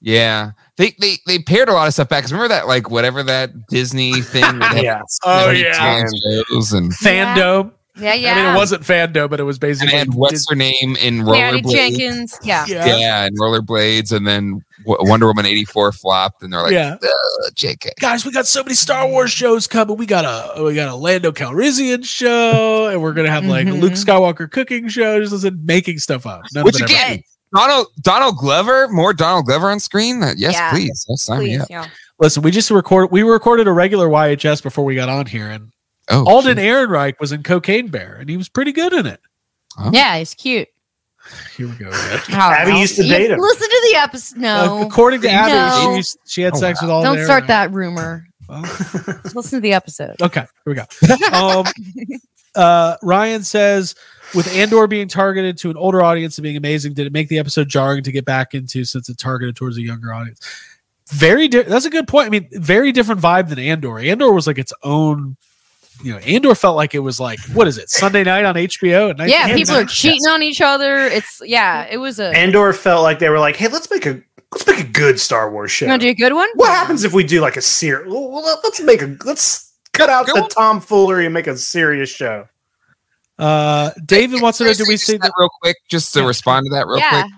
[0.00, 2.22] Yeah, they they they paired a lot of stuff back.
[2.22, 4.58] 'Cause remember that like whatever that Disney thing.
[4.58, 5.00] that Yeah.
[5.24, 6.04] Oh, yeah.
[6.50, 7.72] shows and Fandom.
[7.98, 8.32] Yeah, yeah.
[8.32, 9.96] I mean, it wasn't Fandom, but it was and basically.
[9.96, 11.70] then what's Dis- her name in Patty rollerblades?
[11.72, 12.38] Jenkins.
[12.42, 12.66] Yeah.
[12.68, 12.84] yeah.
[12.98, 13.24] Yeah.
[13.24, 16.96] and rollerblades, and then Wonder Woman eighty four flopped, and they're like, Yeah.
[17.02, 17.92] "Ugh, JK.
[17.98, 19.96] Guys, we got so many Star Wars shows coming.
[19.96, 23.70] We got a we got a Lando Calrissian show, and we're gonna have like a
[23.70, 23.80] Mhm.
[23.80, 25.18] Luke Skywalker cooking show.
[25.24, 26.42] Just making stuff up.
[26.52, 27.22] None of Which it again, happened.
[27.56, 30.20] Donald Donald Glover, more Donald Glover on screen.
[30.36, 30.70] Yes, Yeah.
[30.70, 31.04] please.
[31.08, 31.68] Yes, sign me up.
[31.70, 31.86] yeah.
[32.18, 33.10] listen, we just recorded.
[33.12, 35.72] We recorded a regular YHS before we got on here, and
[36.08, 36.64] Oh, Alden shit.
[36.64, 39.20] Ehrenreich was in Cocaine Bear, and he was pretty good in it.
[39.92, 40.68] Yeah, he's cute.
[41.56, 41.88] Here we go.
[41.88, 42.20] again.
[42.30, 43.40] Abby how- used to date him.
[43.40, 44.38] Listen to the episode.
[44.38, 44.82] Uh, No.
[44.86, 45.90] according to Abby, No.
[45.92, 46.86] she, used- she had Oh, sex wow.
[46.86, 47.14] with Alden.
[47.16, 47.46] Don't start Ehrenreich.
[47.48, 48.24] that rumor.
[48.48, 48.60] Well,
[49.34, 50.22] Listen to the episode.
[50.22, 50.84] Okay, here we go.
[51.36, 51.66] Um,
[52.54, 53.96] uh, Ryan says,
[54.36, 57.38] with Andor being targeted to an older audience and being amazing, did it make the
[57.38, 60.40] episode jarring to get back into since it targeted towards a younger audience?
[61.10, 62.26] Very, di- that's a good point.
[62.26, 63.98] I mean, very different vibe than Andor.
[63.98, 65.36] Andor was like its own.
[66.02, 69.10] You know, Andor felt like it was like what is it Sunday night on HBO
[69.10, 69.30] at night?
[69.30, 70.98] Yeah, and- people are cheating on each other.
[70.98, 72.36] It's yeah, it was a.
[72.36, 74.20] Andor felt like they were like, "Hey, let's make a
[74.52, 76.50] let's make a good Star Wars show." you want to do a good one?
[76.56, 78.12] What happens if we do like a serious?
[78.12, 80.50] Well, let's make a let's cut out Good the one.
[80.50, 82.46] tomfoolery and make a serious show.
[83.38, 85.28] Uh, David wants to know: Can Do we say see just the?
[85.28, 87.22] that real quick just to Yeah, respond to that real yeah.
[87.22, 87.32] quick?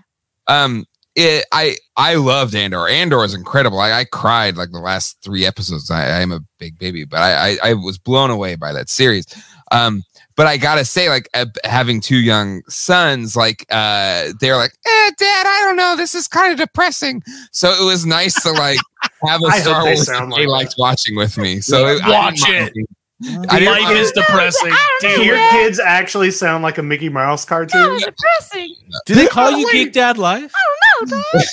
[0.47, 0.85] Um,
[1.15, 2.87] it, I I loved Andor.
[2.89, 3.81] Andor is incredible.
[3.81, 5.91] I, I cried like the last three episodes.
[5.91, 8.89] I, I am a big baby, but I, I I was blown away by that
[8.89, 9.27] series.
[9.73, 10.03] Um,
[10.37, 15.11] but I gotta say, like uh, having two young sons, like uh, they're like, eh,
[15.19, 17.23] Dad, I don't know, this is kind of depressing.
[17.51, 18.79] So it was nice to like
[19.27, 21.61] have a I hope Star they Wars sound that they liked watching with me.
[21.61, 21.95] So Yeah.
[21.97, 22.73] it- Watch didn't it.
[22.77, 22.87] mind.
[23.25, 24.73] I didn't Life mind- is depressing.
[25.01, 27.99] Do your kids actually sound like a Mickey Mouse cartoon?
[27.99, 28.75] depressing.
[29.07, 30.53] Do they call you Geek Dad Life?
[30.55, 31.45] I don't know, Dad.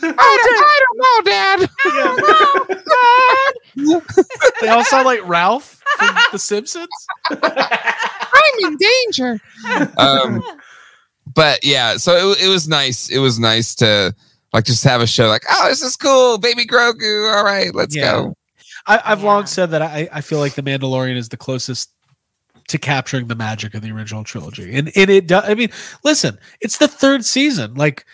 [0.18, 1.70] I don't, know, Dad.
[1.84, 1.90] I
[3.76, 4.54] don't know, Dad.
[4.60, 6.88] They all sound like Ralph from The Simpsons.
[7.30, 9.40] I'm in danger.
[9.96, 10.42] Um,
[11.34, 13.08] but yeah, so it, it was nice.
[13.10, 14.14] It was nice to
[14.52, 17.32] like just have a show like, oh, this is cool, baby Grogu.
[17.36, 18.12] All right, let's Yeah.
[18.12, 18.34] go.
[18.88, 21.92] I, I've long said that I, I feel like the Mandalorian is the closest
[22.68, 25.44] to capturing the magic of the original trilogy, and and it does.
[25.46, 25.70] I mean,
[26.04, 27.74] listen, it's the third season.
[27.74, 28.06] Like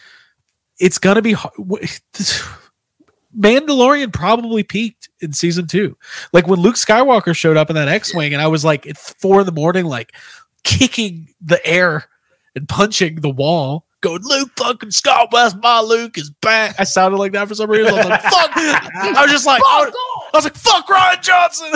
[0.78, 1.86] it's gonna be har- w-
[3.38, 5.96] Mandalorian probably peaked in season two.
[6.32, 9.40] Like when Luke Skywalker showed up in that X-wing, and I was like at four
[9.40, 10.14] in the morning, like
[10.62, 12.06] kicking the air
[12.54, 16.76] and punching the wall, going, Luke fucking Scott West, my Luke is back.
[16.78, 17.92] I sounded like that for some reason.
[17.92, 18.50] I was like, fuck.
[18.54, 19.94] I was just like, I was,
[20.32, 21.72] I was like, fuck Rian Johnson.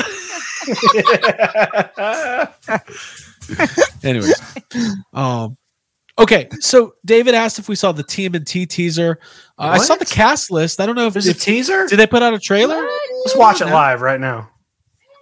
[4.04, 4.40] Anyways,
[5.12, 5.56] um,
[6.18, 6.48] okay.
[6.60, 9.18] So David asked if we saw the TMNT teaser.
[9.58, 10.80] Uh, I saw the cast list.
[10.80, 11.86] I don't know if, There's a teaser.
[11.86, 12.80] did they put out a trailer.
[13.24, 14.50] Let's watch it live right now.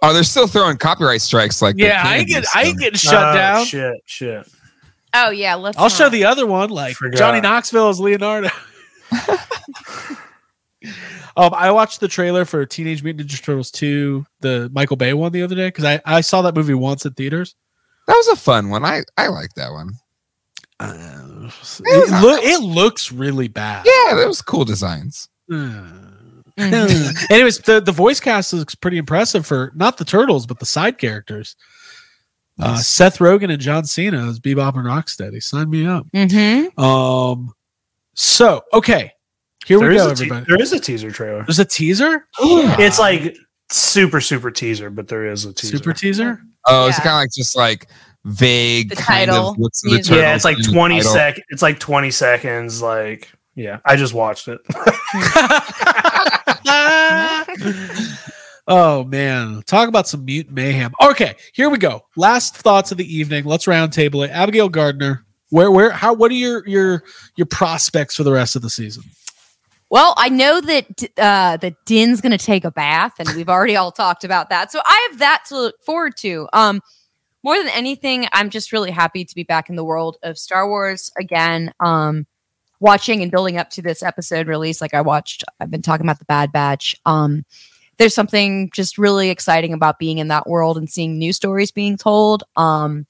[0.03, 3.65] Oh, they're still throwing copyright strikes like Yeah, I get, I get shut Oh, down.
[3.65, 4.47] Shit, shit.
[5.13, 5.77] Oh yeah, let's.
[5.77, 7.17] I'll show the other one, like Forgot.
[7.17, 8.49] Johnny Knoxville as Leonardo.
[11.35, 15.31] um, I watched the trailer for Teenage Mutant Ninja Turtles 2, the Michael Bay one
[15.31, 17.55] the other day, because I, I saw that movie once at theaters.
[18.07, 18.85] That was a fun one.
[18.85, 19.93] I I like that one.
[20.79, 21.49] Uh,
[21.79, 23.85] it, loo- it looks really bad.
[23.85, 25.29] Yeah, that was cool designs.
[25.51, 25.55] Uh,
[26.57, 27.15] Mhm.
[27.31, 30.97] Anyways, the, the voice cast looks pretty impressive for not the turtles, but the side
[30.97, 31.55] characters.
[32.59, 35.41] Uh, Seth Rogen and John Cena as Bebop and Rocksteady.
[35.43, 36.07] Sign me up.
[36.11, 36.79] Mm-hmm.
[36.79, 37.53] Um,
[38.15, 39.11] so okay,
[39.65, 40.45] here There we go, te- everybody.
[40.47, 41.43] there is a teaser trailer.
[41.43, 42.25] There's a teaser.
[42.39, 43.35] It's like
[43.69, 45.77] super super teaser, but there is a teaser.
[45.77, 46.41] Super teaser.
[46.65, 47.87] Oh, it's kind of like just like
[48.25, 51.13] vague The kind title, of looks of the yeah, it's like twenty title.
[51.13, 51.39] sec.
[51.49, 52.81] It's like twenty seconds.
[52.81, 54.59] Like yeah, I just watched it.
[58.67, 60.91] oh man, talk about some mutant mayhem.
[61.01, 62.01] Okay, here we go.
[62.15, 63.45] Last thoughts of the evening.
[63.45, 64.31] Let's roundtable it.
[64.31, 67.03] Abigail Gardner, where, where, how, what are your your
[67.35, 69.03] your prospects for the rest of the season?
[69.89, 70.85] Well, I know that
[71.17, 74.71] uh, that Din's going to take a bath, and we've already all talked about that.
[74.71, 76.47] So I have that to look forward to.
[76.51, 76.81] Um,
[77.43, 80.67] more than anything, I'm just really happy to be back in the world of Star
[80.67, 81.71] Wars again.
[81.79, 82.27] Um,
[82.81, 86.19] watching and building up to this episode release, like I watched, I've been talking about
[86.19, 86.95] the Bad Batch.
[87.05, 87.45] Um,
[87.97, 91.97] there's something just really exciting about being in that world and seeing new stories being
[91.97, 92.43] told.
[92.55, 93.05] Um,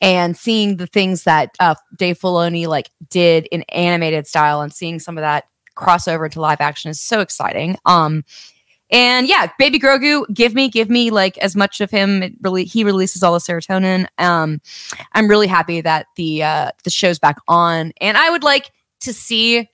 [0.00, 4.98] and seeing the things that uh, Dave Filoni like did in animated style and seeing
[4.98, 5.44] some of that
[5.76, 7.76] crossover to live action is so exciting.
[7.84, 8.24] Um,
[8.90, 12.22] and yeah, Baby Grogu, give me, give me like as much of him.
[12.22, 14.06] It really, he releases all the serotonin.
[14.18, 14.60] Um,
[15.12, 18.72] I'm really happy that the uh, the show's back on, and I would like
[19.02, 19.68] to see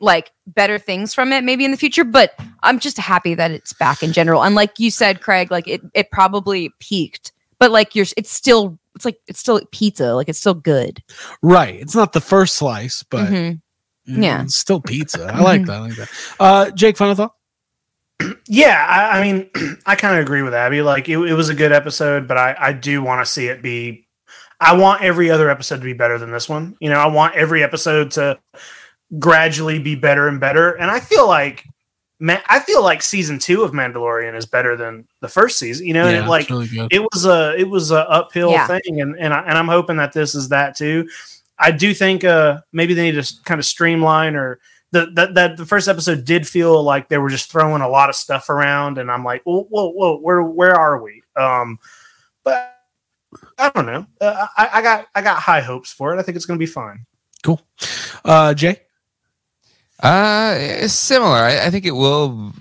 [0.00, 2.04] like better things from it maybe in the future.
[2.04, 4.42] But I'm just happy that it's back in general.
[4.44, 8.78] And like you said, Craig, like it it probably peaked, but like you're, it's still,
[8.94, 11.02] it's like it's still pizza, like it's still good.
[11.42, 13.60] Right, it's not the first slice, but Mhm.
[14.08, 14.42] mm, Yeah.
[14.42, 15.24] it's still pizza.
[15.32, 15.72] I like that.
[15.76, 16.08] I like that.
[16.38, 17.34] Uh, Jake, final thought.
[18.48, 19.50] Yeah, I, I mean,
[19.86, 20.80] I kind of agree with Abby.
[20.82, 23.60] Like, it, it was a good episode, but I, I do want to see it
[23.62, 24.06] be.
[24.58, 26.76] I want every other episode to be better than this one.
[26.80, 28.38] You know, I want every episode to
[29.18, 30.72] gradually be better and better.
[30.72, 31.64] And I feel like,
[32.18, 35.86] man, I feel like season two of Mandalorian is better than the first season.
[35.86, 38.66] You know, and Yeah, it, like really it was a it was a uphill Yeah.
[38.66, 41.08] thing, and and I, and I'm hoping that this is that too.
[41.58, 44.60] I do think uh maybe they need to kind of streamline or
[44.92, 48.08] the that that the first episode did feel like they were just throwing a lot
[48.08, 51.22] of stuff around, and I'm like, whoa, whoa, whoa where where are we?
[51.34, 51.78] Um,
[52.44, 52.72] but
[53.58, 54.06] I don't know.
[54.20, 56.18] Uh, I, I got I got high hopes for it.
[56.18, 57.04] I think it's going to be fine.
[57.42, 57.60] Cool.
[58.24, 58.80] Uh, Jay.
[60.00, 61.36] Uh, it's similar.
[61.36, 62.52] I, I think it will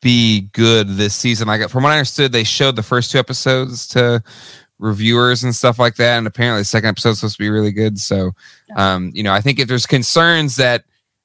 [0.00, 1.48] be good this season.
[1.48, 4.22] Like from what I understood, they showed the first two episodes to
[4.78, 7.98] reviewers and stuff like that, and apparently the second episode's supposed to be really good.
[7.98, 8.32] So,
[8.76, 10.84] um, you know, I think if there's concerns that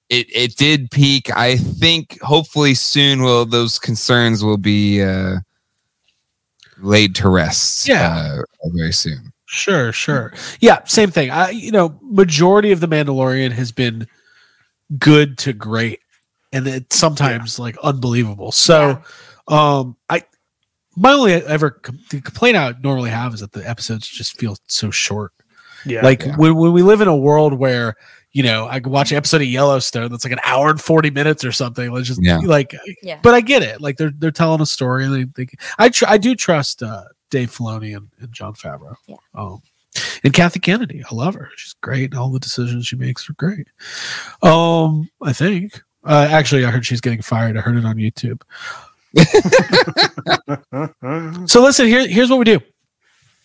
[0.10, 5.38] it it did peak, I think hopefully soon will those concerns will be uh
[6.80, 7.88] laid to rest.
[7.88, 8.40] Yeah.
[8.64, 9.32] uh, very soon.
[9.46, 10.34] Sure, sure.
[10.60, 11.30] Yeah, same thing.
[11.30, 14.08] I you know, majority of the Mandalorian has been
[14.98, 16.00] good to great
[16.54, 18.52] and it's sometimes like unbelievable.
[18.52, 19.02] So
[19.48, 20.24] um I
[20.98, 24.38] my only ever com- the complaint I would normally have is that the episodes just
[24.38, 25.32] feel so short.
[25.86, 26.36] Yeah, like Yeah.
[26.36, 27.96] when, when we live in a world where
[28.34, 31.10] you know I could watch an episode of Yellowstone that's like an hour and 40
[31.10, 31.92] minutes or something.
[31.92, 32.38] Let's just Yeah.
[32.40, 33.20] like Yeah.
[33.24, 33.80] but I get it.
[33.82, 35.48] Like they're they're telling a story, and they, they
[35.80, 38.96] I tr- I do trust uh, Dave Filoni and, and Jon Favreau.
[39.08, 39.16] Yeah.
[39.36, 39.62] Um,
[40.24, 41.50] and Kathy Kennedy, I love her.
[41.56, 42.16] She's great.
[42.16, 43.68] All the decisions she makes are great.
[44.42, 45.82] Um, I think.
[46.04, 47.58] Uh, actually, I heard she's getting fired.
[47.58, 48.42] I heard it on YouTube.
[51.48, 52.60] So listen, here here's what we do.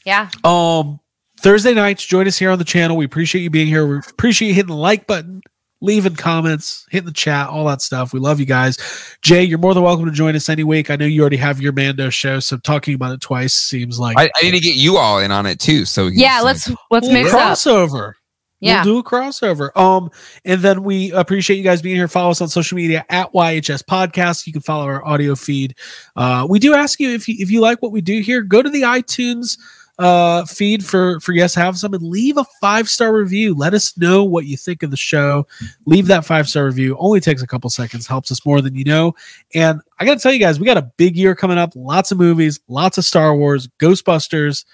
[0.05, 0.31] Yeah.
[0.45, 1.01] Um,
[1.41, 2.97] Thursday nights, join us here on the channel.
[2.97, 3.87] We appreciate you being here.
[3.87, 5.43] We appreciate you hitting the like button,
[5.87, 8.13] leaving comments, hitting the chat, all that stuff.
[8.13, 8.77] We love you guys.
[9.23, 10.91] Jay, you're more than welcome to join us any week.
[10.91, 14.19] I know you already have your Mando show, so talking about it twice seems like
[14.19, 15.85] I, I need to get you all in on it too.
[15.87, 16.35] So Yeah.
[16.43, 17.41] just, Let's like, let's Well, mix up.
[17.41, 18.13] crossover.
[18.61, 18.83] Yeah.
[18.85, 19.77] We'll do a crossover.
[19.77, 20.11] Um,
[20.47, 22.09] and then we appreciate you guys being here.
[22.09, 24.47] Follow us on social media at YHS Podcast.
[24.47, 25.75] You can follow our audio feed.
[26.17, 28.63] Uh, we do ask you if you if you like what we do here, go
[28.63, 29.59] to the iTunes
[29.99, 33.97] uh feed for for yes have some and leave a five star review let us
[33.97, 35.47] know what you think of the show
[35.87, 38.85] leave that five star review only takes a couple seconds helps us more than you
[38.85, 39.15] know
[39.55, 42.19] and i gotta tell you guys we got a big year coming up lots of
[42.19, 44.67] movies lots of star wars ghostbusters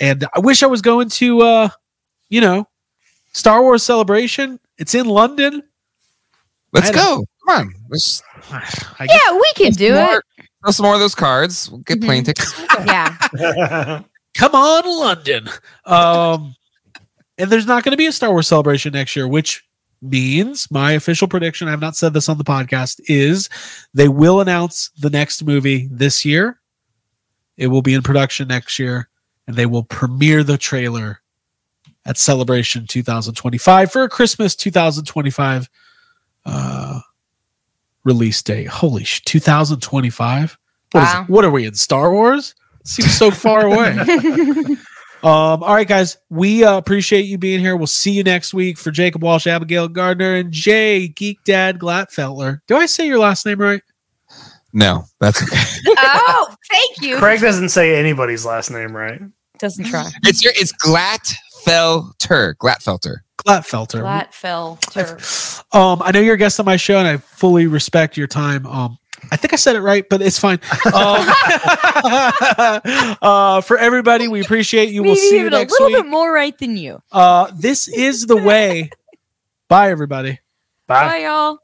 [0.00, 1.68] and i wish i was going to uh
[2.30, 2.66] you know
[3.34, 5.62] star wars celebration it's in london
[6.72, 7.24] Let's I don't- go.
[7.48, 7.74] Come on.
[7.90, 10.46] Let's I guess Yeah, we can do more, it.
[10.62, 11.68] throw some more of those cards.
[11.68, 12.04] We'll get Mhm.
[12.06, 12.54] plane tickets.
[12.86, 14.02] Yeah.
[14.34, 15.48] come on london.
[15.84, 16.54] Um
[17.38, 19.64] and there's not going to be a star wars celebration next year which
[20.02, 23.48] means my official prediction i've not said this on the podcast is
[23.92, 26.58] they will announce the next movie this year.
[27.56, 29.08] It will be in production next year
[29.46, 31.20] and they will premiere the trailer
[32.06, 35.68] at celebration 2025 for a christmas 2025
[36.46, 37.00] uh
[38.04, 38.68] release date.
[38.68, 40.58] Holy sh 2025
[40.92, 41.24] what, is Wow.
[41.28, 42.54] what are we in star wars
[42.90, 43.96] seems so far away
[45.22, 47.76] um, all right, guys, we uh, appreciate you being here.
[47.76, 52.60] We'll see you next week for Jacob Walsh, Abigail Gardner, and Jay Geek Dad Glatfeltler.
[52.66, 53.82] Do I say your last name right?
[54.72, 55.60] No, that's okay.
[55.98, 57.18] oh, thank you.
[57.18, 59.20] Craig doesn't say anybody's last name right.
[59.58, 60.08] doesn't try.
[60.24, 62.54] It's your it's Glatfelter.
[62.56, 63.16] Glatfelter.
[63.36, 64.00] Glatfelter.
[64.00, 64.78] Flat fell.
[65.72, 68.66] Um, I know you're a guest on my show, and I fully respect your time.
[68.66, 68.98] Um,
[69.32, 70.60] I think I said it right, but it's fine.
[70.86, 70.92] Um,
[73.22, 75.02] uh, for everybody, we appreciate you.
[75.02, 75.96] We'll Maybe see you even a little week.
[75.96, 77.02] bit more right than you.
[77.12, 78.90] Uh, this is the way.
[79.68, 80.40] Bye, everybody.
[80.86, 81.06] Bye.
[81.06, 81.58] Bye, y'all.